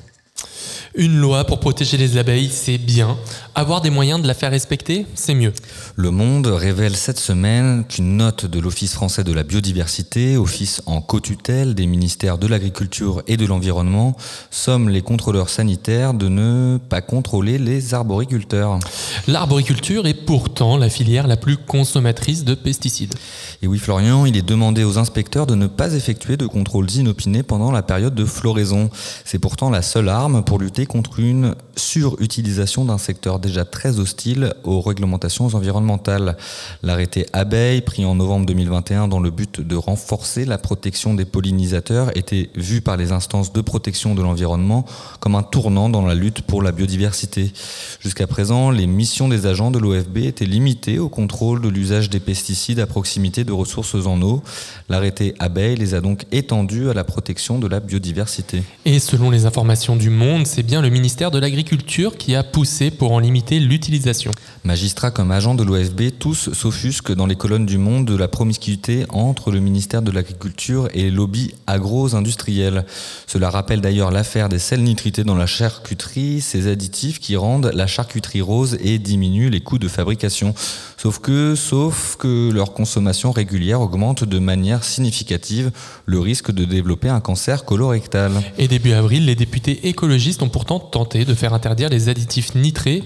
Une 0.94 1.16
loi 1.16 1.44
pour 1.44 1.60
protéger 1.60 1.96
les 1.96 2.16
abeilles, 2.16 2.50
c'est 2.50 2.78
bien. 2.78 3.16
Avoir 3.54 3.80
des 3.80 3.90
moyens 3.90 4.20
de 4.20 4.26
la 4.26 4.34
faire 4.34 4.50
respecter, 4.50 5.06
c'est 5.14 5.34
mieux. 5.34 5.52
Le 5.94 6.10
Monde 6.10 6.46
révèle 6.46 6.96
cette 6.96 7.18
semaine 7.18 7.84
qu'une 7.88 8.16
note 8.16 8.46
de 8.46 8.60
l'Office 8.60 8.94
français 8.94 9.24
de 9.24 9.32
la 9.32 9.42
biodiversité, 9.42 10.36
office 10.36 10.82
en 10.86 11.00
co-tutelle 11.00 11.74
des 11.74 11.86
ministères 11.86 12.38
de 12.38 12.46
l'Agriculture 12.46 13.22
et 13.26 13.36
de 13.36 13.46
l'Environnement, 13.46 14.16
somme 14.50 14.88
les 14.88 15.02
contrôleurs 15.02 15.48
sanitaires 15.48 16.14
de 16.14 16.28
ne 16.28 16.78
pas 16.78 17.00
contrôler 17.00 17.58
les 17.58 17.94
arboriculteurs. 17.94 18.78
L'arboriculture 19.26 20.06
est 20.06 20.26
pourtant 20.26 20.76
la 20.76 20.88
filière 20.88 21.26
la 21.26 21.36
plus 21.36 21.56
consommatrice 21.56 22.44
de 22.44 22.54
pesticides. 22.54 23.14
Et 23.62 23.66
oui, 23.66 23.78
Florian, 23.78 24.26
il 24.26 24.36
est 24.36 24.46
demandé 24.46 24.84
aux 24.84 24.98
inspecteurs 24.98 25.46
de 25.46 25.54
ne 25.54 25.66
pas 25.66 25.94
effectuer 25.94 26.36
de 26.36 26.46
contrôles 26.46 26.90
inopinés 26.90 27.42
pendant 27.42 27.70
la 27.70 27.82
période 27.82 28.14
de 28.14 28.24
floraison. 28.24 28.90
C'est 29.24 29.38
pourtant 29.38 29.70
la 29.70 29.82
seule 29.82 30.08
arme 30.08 30.42
pour 30.46 30.58
lutter 30.60 30.86
contre 30.86 31.18
une 31.18 31.54
surutilisation 31.76 32.84
d'un 32.84 32.98
secteur 32.98 33.38
déjà 33.38 33.64
très 33.64 33.98
hostile 33.98 34.54
aux 34.64 34.80
réglementations 34.80 35.46
environnementales. 35.46 36.36
L'arrêté 36.82 37.26
abeille, 37.32 37.82
pris 37.82 38.04
en 38.04 38.14
novembre 38.14 38.46
2021 38.46 39.08
dans 39.08 39.20
le 39.20 39.30
but 39.30 39.60
de 39.60 39.76
renforcer 39.76 40.44
la 40.44 40.56
protection 40.56 41.14
des 41.14 41.24
pollinisateurs, 41.24 42.16
était 42.16 42.50
vu 42.54 42.80
par 42.80 42.96
les 42.96 43.12
instances 43.12 43.52
de 43.52 43.60
protection 43.60 44.14
de 44.14 44.22
l'environnement 44.22 44.86
comme 45.20 45.34
un 45.34 45.42
tournant 45.42 45.88
dans 45.88 46.06
la 46.06 46.14
lutte 46.14 46.42
pour 46.42 46.62
la 46.62 46.72
biodiversité. 46.72 47.52
Jusqu'à 48.00 48.26
présent, 48.26 48.70
les 48.70 48.86
missions 48.86 49.28
des 49.28 49.46
agents 49.46 49.72
de 49.72 49.78
l'OFB 49.78 50.18
étaient 50.18 50.46
limitées 50.46 50.98
au 50.98 51.08
contrôle 51.08 51.60
de 51.60 51.68
l'usage 51.68 52.08
des 52.08 52.20
pesticides 52.20 52.78
à 52.78 52.86
proximité 52.86 53.42
de 53.44 53.52
ressources 53.52 54.06
en 54.06 54.22
eau. 54.22 54.42
L'arrêté 54.88 55.34
abeille 55.40 55.76
les 55.76 55.94
a 55.94 56.00
donc 56.00 56.24
étendues 56.30 56.88
à 56.88 56.94
la 56.94 57.04
protection 57.04 57.58
de 57.58 57.66
la 57.66 57.80
biodiversité. 57.80 58.62
Et 58.84 59.00
selon 59.00 59.30
les 59.30 59.44
informations 59.44 59.96
du 59.96 60.10
Monde, 60.10 60.35
c'est 60.44 60.62
bien 60.62 60.82
le 60.82 60.90
ministère 60.90 61.30
de 61.30 61.38
l'Agriculture 61.38 62.16
qui 62.16 62.34
a 62.34 62.42
poussé 62.42 62.90
pour 62.90 63.12
en 63.12 63.18
limiter 63.18 63.58
l'utilisation. 63.58 64.32
Magistrats 64.64 65.10
comme 65.10 65.30
agents 65.30 65.54
de 65.54 65.62
l'OFB, 65.62 66.18
tous 66.18 66.52
s'offusquent 66.52 67.12
dans 67.12 67.26
les 67.26 67.36
colonnes 67.36 67.64
du 67.64 67.78
Monde 67.78 68.06
de 68.06 68.16
la 68.16 68.28
promiscuité 68.28 69.06
entre 69.08 69.50
le 69.50 69.60
ministère 69.60 70.02
de 70.02 70.10
l'Agriculture 70.10 70.88
et 70.92 71.04
les 71.04 71.10
lobbies 71.10 71.52
agro-industriels. 71.66 72.84
Cela 73.26 73.50
rappelle 73.50 73.80
d'ailleurs 73.80 74.10
l'affaire 74.10 74.48
des 74.48 74.58
sels 74.58 74.82
nitrités 74.82 75.24
dans 75.24 75.36
la 75.36 75.46
charcuterie, 75.46 76.40
ces 76.40 76.68
additifs 76.68 77.20
qui 77.20 77.36
rendent 77.36 77.70
la 77.72 77.86
charcuterie 77.86 78.40
rose 78.40 78.76
et 78.80 78.98
diminuent 78.98 79.50
les 79.50 79.60
coûts 79.60 79.78
de 79.78 79.88
fabrication. 79.88 80.54
Sauf 80.96 81.20
que, 81.20 81.54
sauf 81.54 82.16
que 82.16 82.50
leur 82.50 82.72
consommation 82.72 83.30
régulière 83.30 83.80
augmente 83.80 84.24
de 84.24 84.38
manière 84.38 84.82
significative 84.82 85.70
le 86.04 86.18
risque 86.18 86.50
de 86.50 86.64
développer 86.64 87.08
un 87.08 87.20
cancer 87.20 87.64
colorectal. 87.64 88.32
Et 88.58 88.66
début 88.66 88.92
avril, 88.92 89.26
les 89.26 89.34
députés 89.34 89.88
écologistes 89.88 90.25
ont 90.40 90.48
pourtant 90.48 90.78
tenté 90.78 91.24
de 91.24 91.34
faire 91.34 91.54
interdire 91.54 91.88
les 91.88 92.08
additifs 92.08 92.54
nitrités 92.54 93.02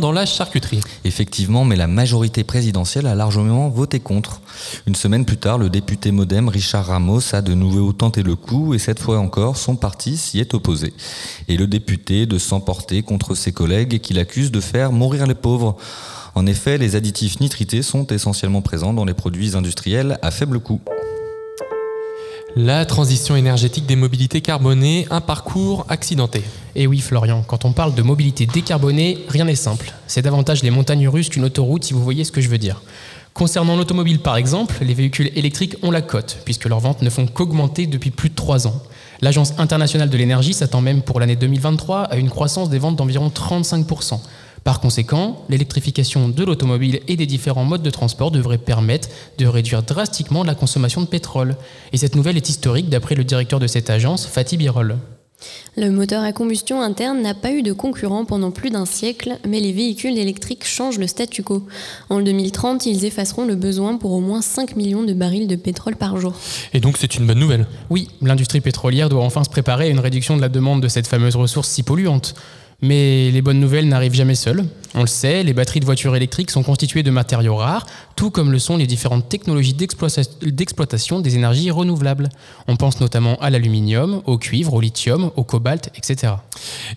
dans 0.00 0.12
la 0.12 0.26
charcuterie. 0.26 0.80
Effectivement, 1.04 1.64
mais 1.64 1.76
la 1.76 1.86
majorité 1.86 2.44
présidentielle 2.44 3.06
a 3.06 3.14
largement 3.14 3.68
voté 3.68 4.00
contre. 4.00 4.40
Une 4.86 4.94
semaine 4.94 5.24
plus 5.24 5.36
tard, 5.36 5.58
le 5.58 5.70
député 5.70 6.10
modem 6.10 6.48
Richard 6.48 6.86
Ramos 6.86 7.34
a 7.34 7.42
de 7.42 7.54
nouveau 7.54 7.92
tenté 7.92 8.22
le 8.22 8.34
coup 8.34 8.74
et 8.74 8.78
cette 8.78 8.98
fois 8.98 9.18
encore, 9.18 9.56
son 9.56 9.76
parti 9.76 10.16
s'y 10.16 10.40
est 10.40 10.54
opposé. 10.54 10.92
Et 11.48 11.56
le 11.56 11.66
député 11.66 12.26
de 12.26 12.38
s'emporter 12.38 13.02
contre 13.02 13.34
ses 13.34 13.52
collègues 13.52 14.00
qui 14.00 14.14
l'accusent 14.14 14.52
de 14.52 14.60
faire 14.60 14.92
mourir 14.92 15.26
les 15.26 15.34
pauvres. 15.34 15.76
En 16.34 16.46
effet, 16.46 16.78
les 16.78 16.96
additifs 16.96 17.40
nitrités 17.40 17.82
sont 17.82 18.06
essentiellement 18.06 18.62
présents 18.62 18.92
dans 18.92 19.04
les 19.04 19.14
produits 19.14 19.56
industriels 19.56 20.18
à 20.22 20.30
faible 20.30 20.60
coût. 20.60 20.80
La 22.56 22.86
transition 22.86 23.36
énergétique 23.36 23.84
des 23.84 23.94
mobilités 23.94 24.40
carbonées, 24.40 25.06
un 25.10 25.20
parcours 25.20 25.84
accidenté. 25.90 26.42
Et 26.74 26.86
oui, 26.86 27.00
Florian, 27.00 27.44
quand 27.46 27.66
on 27.66 27.72
parle 27.72 27.94
de 27.94 28.02
mobilité 28.02 28.46
décarbonée, 28.46 29.18
rien 29.28 29.44
n'est 29.44 29.54
simple. 29.54 29.92
C'est 30.06 30.22
davantage 30.22 30.62
les 30.62 30.70
montagnes 30.70 31.08
russes 31.08 31.28
qu'une 31.28 31.44
autoroute, 31.44 31.84
si 31.84 31.92
vous 31.92 32.02
voyez 32.02 32.24
ce 32.24 32.32
que 32.32 32.40
je 32.40 32.48
veux 32.48 32.58
dire. 32.58 32.80
Concernant 33.34 33.76
l'automobile, 33.76 34.18
par 34.18 34.36
exemple, 34.36 34.78
les 34.80 34.94
véhicules 34.94 35.30
électriques 35.36 35.76
ont 35.82 35.90
la 35.90 36.00
cote, 36.00 36.38
puisque 36.44 36.64
leurs 36.64 36.80
ventes 36.80 37.02
ne 37.02 37.10
font 37.10 37.26
qu'augmenter 37.26 37.86
depuis 37.86 38.10
plus 38.10 38.30
de 38.30 38.34
3 38.34 38.66
ans. 38.66 38.82
L'Agence 39.20 39.52
internationale 39.58 40.08
de 40.08 40.16
l'énergie 40.16 40.54
s'attend 40.54 40.80
même 40.80 41.02
pour 41.02 41.20
l'année 41.20 41.36
2023 41.36 42.04
à 42.04 42.16
une 42.16 42.30
croissance 42.30 42.70
des 42.70 42.78
ventes 42.78 42.96
d'environ 42.96 43.28
35%. 43.28 44.20
Par 44.68 44.80
conséquent, 44.80 45.46
l'électrification 45.48 46.28
de 46.28 46.44
l'automobile 46.44 47.00
et 47.08 47.16
des 47.16 47.24
différents 47.24 47.64
modes 47.64 47.82
de 47.82 47.88
transport 47.88 48.30
devrait 48.30 48.58
permettre 48.58 49.08
de 49.38 49.46
réduire 49.46 49.82
drastiquement 49.82 50.44
la 50.44 50.54
consommation 50.54 51.00
de 51.00 51.06
pétrole. 51.06 51.56
Et 51.94 51.96
cette 51.96 52.14
nouvelle 52.14 52.36
est 52.36 52.50
historique 52.50 52.90
d'après 52.90 53.14
le 53.14 53.24
directeur 53.24 53.60
de 53.60 53.66
cette 53.66 53.88
agence, 53.88 54.26
Fatih 54.26 54.58
Birol. 54.58 54.98
Le 55.78 55.88
moteur 55.88 56.22
à 56.22 56.32
combustion 56.32 56.82
interne 56.82 57.22
n'a 57.22 57.32
pas 57.32 57.52
eu 57.52 57.62
de 57.62 57.72
concurrent 57.72 58.26
pendant 58.26 58.50
plus 58.50 58.68
d'un 58.68 58.84
siècle, 58.84 59.38
mais 59.48 59.60
les 59.60 59.72
véhicules 59.72 60.18
électriques 60.18 60.66
changent 60.66 60.98
le 60.98 61.06
statu 61.06 61.42
quo. 61.42 61.66
En 62.10 62.20
2030, 62.20 62.84
ils 62.84 63.06
effaceront 63.06 63.46
le 63.46 63.54
besoin 63.54 63.96
pour 63.96 64.12
au 64.12 64.20
moins 64.20 64.42
5 64.42 64.76
millions 64.76 65.02
de 65.02 65.14
barils 65.14 65.48
de 65.48 65.56
pétrole 65.56 65.96
par 65.96 66.18
jour. 66.18 66.34
Et 66.74 66.80
donc 66.80 66.98
c'est 66.98 67.14
une 67.14 67.26
bonne 67.26 67.38
nouvelle? 67.38 67.66
Oui, 67.88 68.08
l'industrie 68.20 68.60
pétrolière 68.60 69.08
doit 69.08 69.24
enfin 69.24 69.44
se 69.44 69.48
préparer 69.48 69.86
à 69.86 69.88
une 69.88 70.00
réduction 70.00 70.36
de 70.36 70.42
la 70.42 70.50
demande 70.50 70.82
de 70.82 70.88
cette 70.88 71.06
fameuse 71.06 71.36
ressource 71.36 71.70
si 71.70 71.82
polluante. 71.82 72.34
Mais 72.80 73.32
les 73.32 73.42
bonnes 73.42 73.58
nouvelles 73.58 73.88
n'arrivent 73.88 74.14
jamais 74.14 74.36
seules. 74.36 74.64
On 74.94 75.00
le 75.00 75.08
sait, 75.08 75.42
les 75.42 75.52
batteries 75.52 75.80
de 75.80 75.84
voitures 75.84 76.14
électriques 76.14 76.52
sont 76.52 76.62
constituées 76.62 77.02
de 77.02 77.10
matériaux 77.10 77.56
rares, 77.56 77.84
tout 78.14 78.30
comme 78.30 78.52
le 78.52 78.60
sont 78.60 78.76
les 78.76 78.86
différentes 78.86 79.28
technologies 79.28 79.74
d'exploitation 79.74 81.20
des 81.20 81.34
énergies 81.34 81.72
renouvelables. 81.72 82.28
On 82.68 82.76
pense 82.76 83.00
notamment 83.00 83.36
à 83.40 83.50
l'aluminium, 83.50 84.22
au 84.26 84.38
cuivre, 84.38 84.74
au 84.74 84.80
lithium, 84.80 85.32
au 85.34 85.42
cobalt, 85.42 85.90
etc. 85.96 86.34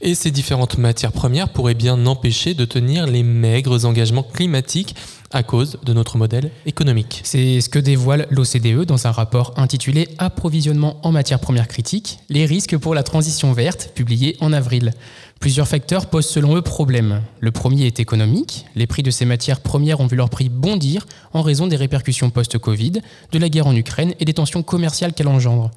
Et 0.02 0.14
ces 0.14 0.30
différentes 0.30 0.78
matières 0.78 1.12
premières 1.12 1.50
pourraient 1.50 1.74
bien 1.74 2.06
empêcher 2.06 2.54
de 2.54 2.66
tenir 2.66 3.08
les 3.08 3.24
maigres 3.24 3.84
engagements 3.86 4.24
climatiques 4.24 4.96
à 5.32 5.44
cause 5.44 5.80
de 5.84 5.94
notre 5.94 6.18
modèle 6.18 6.52
économique. 6.66 7.22
C'est 7.24 7.62
ce 7.62 7.70
que 7.70 7.80
dévoile 7.80 8.28
l'OCDE 8.30 8.86
dans 8.86 9.08
un 9.08 9.12
rapport 9.12 9.54
intitulé 9.58 10.10
Approvisionnement 10.18 10.98
en 11.04 11.12
matières 11.12 11.40
premières 11.40 11.68
critiques, 11.68 12.20
les 12.30 12.46
risques 12.46 12.78
pour 12.78 12.94
la 12.94 13.04
transition 13.04 13.54
verte, 13.54 13.92
publié 13.96 14.38
en 14.42 14.54
avril. 14.54 14.94
Plusieurs 15.42 15.68
facteurs 15.68 16.06
posent 16.06 16.28
selon 16.28 16.56
eux 16.56 16.62
problème. 16.62 17.24
Le 17.40 17.50
premier 17.50 17.88
est 17.88 18.00
économique. 18.00 18.68
Les 18.76 18.86
prix 18.86 19.02
de 19.02 19.10
ces 19.10 19.26
matières 19.26 19.60
premières 19.60 20.00
ont 20.00 20.06
vu 20.06 20.16
leur 20.16 20.30
prix 20.30 20.50
bondir 20.50 21.08
en 21.34 21.42
raison 21.42 21.66
des 21.66 21.78
répercussions 21.78 22.30
post-Covid, 22.30 23.02
de 23.32 23.40
la 23.40 23.50
guerre 23.50 23.66
en 23.66 23.76
Ukraine 23.76 24.14
et 24.20 24.26
des 24.26 24.36
tensions 24.36 24.62
commerciales 24.62 25.14
qu'elle 25.14 25.28
engendre. 25.28 25.72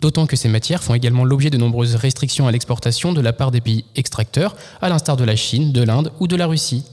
D'autant 0.00 0.26
que 0.26 0.36
ces 0.36 0.48
matières 0.48 0.82
font 0.82 0.94
également 0.94 1.26
l'objet 1.26 1.50
de 1.50 1.58
nombreuses 1.58 1.96
restrictions 1.96 2.48
à 2.48 2.50
l'exportation 2.50 3.12
de 3.12 3.20
la 3.20 3.34
part 3.34 3.50
des 3.50 3.60
pays 3.60 3.84
extracteurs, 3.94 4.56
à 4.80 4.88
l'instar 4.88 5.18
de 5.18 5.24
la 5.24 5.36
Chine, 5.36 5.70
de 5.70 5.82
l'Inde 5.82 6.12
ou 6.18 6.26
de 6.26 6.36
la 6.36 6.46
Russie. 6.46 6.86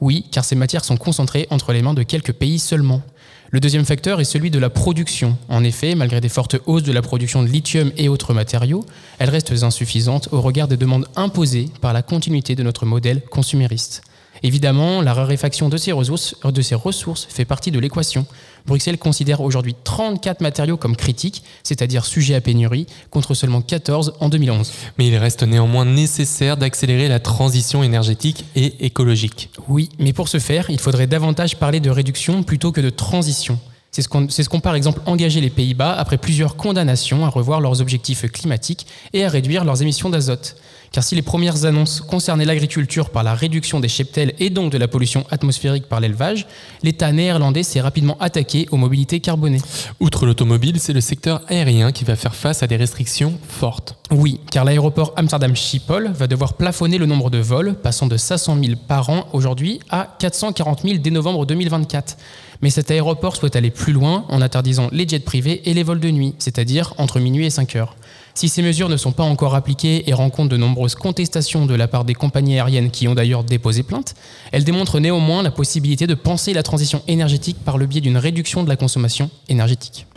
Oui, 0.00 0.24
car 0.32 0.46
ces 0.46 0.56
matières 0.56 0.86
sont 0.86 0.96
concentrées 0.96 1.46
entre 1.50 1.74
les 1.74 1.82
mains 1.82 1.92
de 1.92 2.02
quelques 2.02 2.32
pays 2.32 2.60
seulement. 2.60 3.02
Le 3.50 3.60
deuxième 3.60 3.84
facteur 3.84 4.20
est 4.20 4.24
celui 4.24 4.50
de 4.50 4.58
la 4.58 4.70
production. 4.70 5.36
En 5.48 5.62
effet, 5.64 5.94
malgré 5.94 6.20
des 6.20 6.28
fortes 6.28 6.56
hausses 6.66 6.82
de 6.82 6.92
la 6.92 7.02
production 7.02 7.42
de 7.42 7.48
lithium 7.48 7.92
et 7.96 8.08
autres 8.08 8.34
matériaux, 8.34 8.84
elles 9.18 9.30
restent 9.30 9.62
insuffisantes 9.62 10.28
au 10.32 10.40
regard 10.40 10.68
des 10.68 10.76
demandes 10.76 11.06
imposées 11.14 11.68
par 11.80 11.92
la 11.92 12.02
continuité 12.02 12.56
de 12.56 12.62
notre 12.62 12.86
modèle 12.86 13.22
consumériste. 13.22 14.02
Évidemment, 14.44 15.00
la 15.00 15.14
raréfaction 15.14 15.70
de 15.70 15.78
ces 15.78 15.90
ressources, 15.90 16.36
de 16.44 16.60
ces 16.60 16.74
ressources 16.74 17.26
fait 17.30 17.46
partie 17.46 17.70
de 17.70 17.78
l'équation. 17.78 18.26
Bruxelles 18.66 18.98
considère 18.98 19.40
aujourd'hui 19.40 19.74
34 19.84 20.42
matériaux 20.42 20.76
comme 20.76 20.96
critiques, 20.96 21.42
c'est-à-dire 21.62 22.04
sujets 22.04 22.34
à 22.34 22.42
pénurie, 22.42 22.86
contre 23.08 23.32
seulement 23.32 23.62
14 23.62 24.12
en 24.20 24.28
2011. 24.28 24.70
Mais 24.98 25.08
il 25.08 25.16
reste 25.16 25.44
néanmoins 25.44 25.86
nécessaire 25.86 26.58
d'accélérer 26.58 27.08
la 27.08 27.20
transition 27.20 27.82
énergétique 27.82 28.44
et 28.54 28.84
écologique. 28.84 29.48
Oui, 29.66 29.88
mais 29.98 30.12
pour 30.12 30.28
ce 30.28 30.38
faire, 30.38 30.68
il 30.68 30.78
faudrait 30.78 31.06
davantage 31.06 31.56
parler 31.56 31.80
de 31.80 31.88
réduction 31.88 32.42
plutôt 32.42 32.70
que 32.70 32.82
de 32.82 32.90
transition. 32.90 33.58
C'est 33.94 34.02
ce 34.02 34.08
qu'ont 34.08 34.26
ce 34.28 34.42
par 34.58 34.74
exemple 34.74 35.00
engagé 35.06 35.40
les 35.40 35.50
Pays-Bas 35.50 35.92
après 35.92 36.18
plusieurs 36.18 36.56
condamnations 36.56 37.24
à 37.24 37.28
revoir 37.28 37.60
leurs 37.60 37.80
objectifs 37.80 38.26
climatiques 38.26 38.88
et 39.12 39.24
à 39.24 39.28
réduire 39.28 39.64
leurs 39.64 39.82
émissions 39.82 40.10
d'azote. 40.10 40.56
Car 40.90 41.04
si 41.04 41.14
les 41.14 41.22
premières 41.22 41.64
annonces 41.64 42.00
concernaient 42.00 42.44
l'agriculture 42.44 43.10
par 43.10 43.22
la 43.22 43.34
réduction 43.34 43.78
des 43.78 43.88
cheptels 43.88 44.34
et 44.40 44.50
donc 44.50 44.72
de 44.72 44.78
la 44.78 44.88
pollution 44.88 45.24
atmosphérique 45.30 45.88
par 45.88 46.00
l'élevage, 46.00 46.48
l'État 46.82 47.12
néerlandais 47.12 47.62
s'est 47.62 47.80
rapidement 47.80 48.16
attaqué 48.18 48.66
aux 48.72 48.76
mobilités 48.76 49.20
carbonées. 49.20 49.60
Outre 50.00 50.26
l'automobile, 50.26 50.80
c'est 50.80 50.92
le 50.92 51.00
secteur 51.00 51.42
aérien 51.48 51.92
qui 51.92 52.04
va 52.04 52.16
faire 52.16 52.34
face 52.34 52.64
à 52.64 52.66
des 52.66 52.76
restrictions 52.76 53.38
fortes. 53.48 53.96
Oui, 54.10 54.40
car 54.50 54.64
l'aéroport 54.64 55.12
Amsterdam 55.16 55.54
Schiphol 55.54 56.10
va 56.14 56.26
devoir 56.26 56.54
plafonner 56.54 56.98
le 56.98 57.06
nombre 57.06 57.30
de 57.30 57.38
vols, 57.38 57.74
passant 57.74 58.06
de 58.06 58.16
500 58.16 58.58
000 58.60 58.74
par 58.88 59.08
an 59.10 59.26
aujourd'hui 59.32 59.80
à 59.88 60.16
440 60.18 60.82
000 60.82 60.98
dès 60.98 61.10
novembre 61.10 61.46
2024. 61.46 62.16
Mais 62.64 62.70
cet 62.70 62.90
aéroport 62.90 63.36
souhaite 63.36 63.56
aller 63.56 63.70
plus 63.70 63.92
loin 63.92 64.24
en 64.30 64.40
interdisant 64.40 64.88
les 64.90 65.06
jets 65.06 65.18
privés 65.18 65.60
et 65.66 65.74
les 65.74 65.82
vols 65.82 66.00
de 66.00 66.10
nuit, 66.10 66.34
c'est-à-dire 66.38 66.94
entre 66.96 67.20
minuit 67.20 67.44
et 67.44 67.50
5 67.50 67.76
heures. 67.76 67.94
Si 68.32 68.48
ces 68.48 68.62
mesures 68.62 68.88
ne 68.88 68.96
sont 68.96 69.12
pas 69.12 69.22
encore 69.22 69.54
appliquées 69.54 70.08
et 70.08 70.14
rencontrent 70.14 70.48
de 70.48 70.56
nombreuses 70.56 70.94
contestations 70.94 71.66
de 71.66 71.74
la 71.74 71.88
part 71.88 72.06
des 72.06 72.14
compagnies 72.14 72.54
aériennes 72.58 72.90
qui 72.90 73.06
ont 73.06 73.14
d'ailleurs 73.14 73.44
déposé 73.44 73.82
plainte, 73.82 74.14
elles 74.50 74.64
démontrent 74.64 74.98
néanmoins 74.98 75.42
la 75.42 75.50
possibilité 75.50 76.06
de 76.06 76.14
penser 76.14 76.54
la 76.54 76.62
transition 76.62 77.02
énergétique 77.06 77.58
par 77.62 77.76
le 77.76 77.84
biais 77.84 78.00
d'une 78.00 78.16
réduction 78.16 78.62
de 78.62 78.70
la 78.70 78.76
consommation 78.76 79.28
énergétique. 79.50 80.06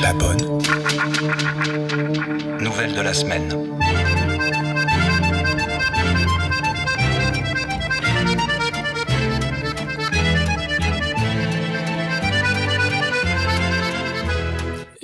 La 0.00 0.12
bonne. 0.12 0.60
Nouvelle 2.60 2.94
de 2.94 3.00
la 3.00 3.14
semaine. 3.14 3.81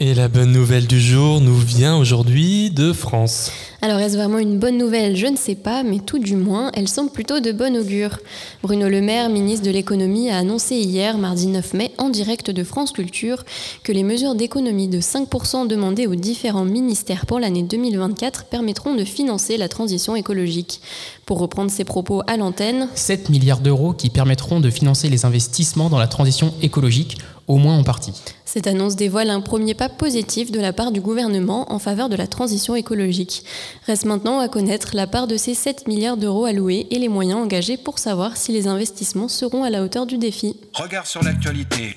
Et 0.00 0.14
la 0.14 0.28
bonne 0.28 0.52
nouvelle 0.52 0.86
du 0.86 1.00
jour 1.00 1.40
nous 1.40 1.58
vient 1.58 1.96
aujourd'hui 1.96 2.70
de 2.70 2.92
France. 2.92 3.50
Alors 3.82 3.98
est-ce 3.98 4.16
vraiment 4.16 4.38
une 4.38 4.56
bonne 4.56 4.78
nouvelle? 4.78 5.16
Je 5.16 5.26
ne 5.26 5.36
sais 5.36 5.56
pas, 5.56 5.82
mais 5.82 5.98
tout 5.98 6.20
du 6.20 6.36
moins, 6.36 6.70
elle 6.74 6.86
semble 6.86 7.10
plutôt 7.10 7.40
de 7.40 7.50
bon 7.50 7.76
augure. 7.76 8.20
Bruno 8.62 8.88
Le 8.88 9.00
Maire, 9.00 9.28
ministre 9.28 9.66
de 9.66 9.72
l'économie, 9.72 10.30
a 10.30 10.38
annoncé 10.38 10.76
hier, 10.76 11.18
mardi 11.18 11.48
9 11.48 11.74
mai, 11.74 11.90
en 11.98 12.10
direct 12.10 12.52
de 12.52 12.62
France 12.62 12.92
Culture, 12.92 13.42
que 13.82 13.90
les 13.90 14.04
mesures 14.04 14.36
d'économie 14.36 14.86
de 14.86 15.00
5% 15.00 15.66
demandées 15.66 16.06
aux 16.06 16.14
différents 16.14 16.64
ministères 16.64 17.26
pour 17.26 17.40
l'année 17.40 17.64
2024 17.64 18.44
permettront 18.44 18.94
de 18.94 19.04
financer 19.04 19.56
la 19.56 19.68
transition 19.68 20.14
écologique. 20.14 20.80
Pour 21.26 21.40
reprendre 21.40 21.72
ses 21.72 21.84
propos 21.84 22.22
à 22.28 22.36
l'antenne, 22.36 22.88
7 22.94 23.30
milliards 23.30 23.58
d'euros 23.58 23.94
qui 23.94 24.10
permettront 24.10 24.60
de 24.60 24.70
financer 24.70 25.08
les 25.08 25.24
investissements 25.24 25.90
dans 25.90 25.98
la 25.98 26.06
transition 26.06 26.54
écologique, 26.62 27.18
au 27.48 27.56
moins 27.56 27.78
en 27.78 27.82
partie. 27.82 28.12
Cette 28.44 28.66
annonce 28.66 28.96
dévoile 28.96 29.30
un 29.30 29.40
premier 29.40 29.74
pas 29.74 29.88
positif 29.88 30.52
de 30.52 30.60
la 30.60 30.72
part 30.72 30.92
du 30.92 31.00
gouvernement 31.00 31.72
en 31.72 31.78
faveur 31.78 32.08
de 32.08 32.16
la 32.16 32.26
transition 32.26 32.76
écologique. 32.76 33.44
Reste 33.86 34.04
maintenant 34.04 34.38
à 34.38 34.48
connaître 34.48 34.90
la 34.94 35.06
part 35.06 35.26
de 35.26 35.36
ces 35.36 35.54
7 35.54 35.88
milliards 35.88 36.16
d'euros 36.16 36.44
alloués 36.44 36.86
et 36.90 36.98
les 36.98 37.08
moyens 37.08 37.40
engagés 37.40 37.76
pour 37.76 37.98
savoir 37.98 38.36
si 38.36 38.52
les 38.52 38.68
investissements 38.68 39.28
seront 39.28 39.64
à 39.64 39.70
la 39.70 39.82
hauteur 39.82 40.06
du 40.06 40.18
défi. 40.18 40.56
Regard 40.74 41.06
sur 41.06 41.22
l'actualité. 41.22 41.94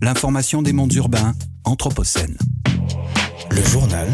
L'information 0.00 0.62
des 0.62 0.72
mondes 0.72 0.92
urbains, 0.94 1.34
Anthropocène. 1.64 2.36
Le 3.50 3.62
journal 3.62 4.08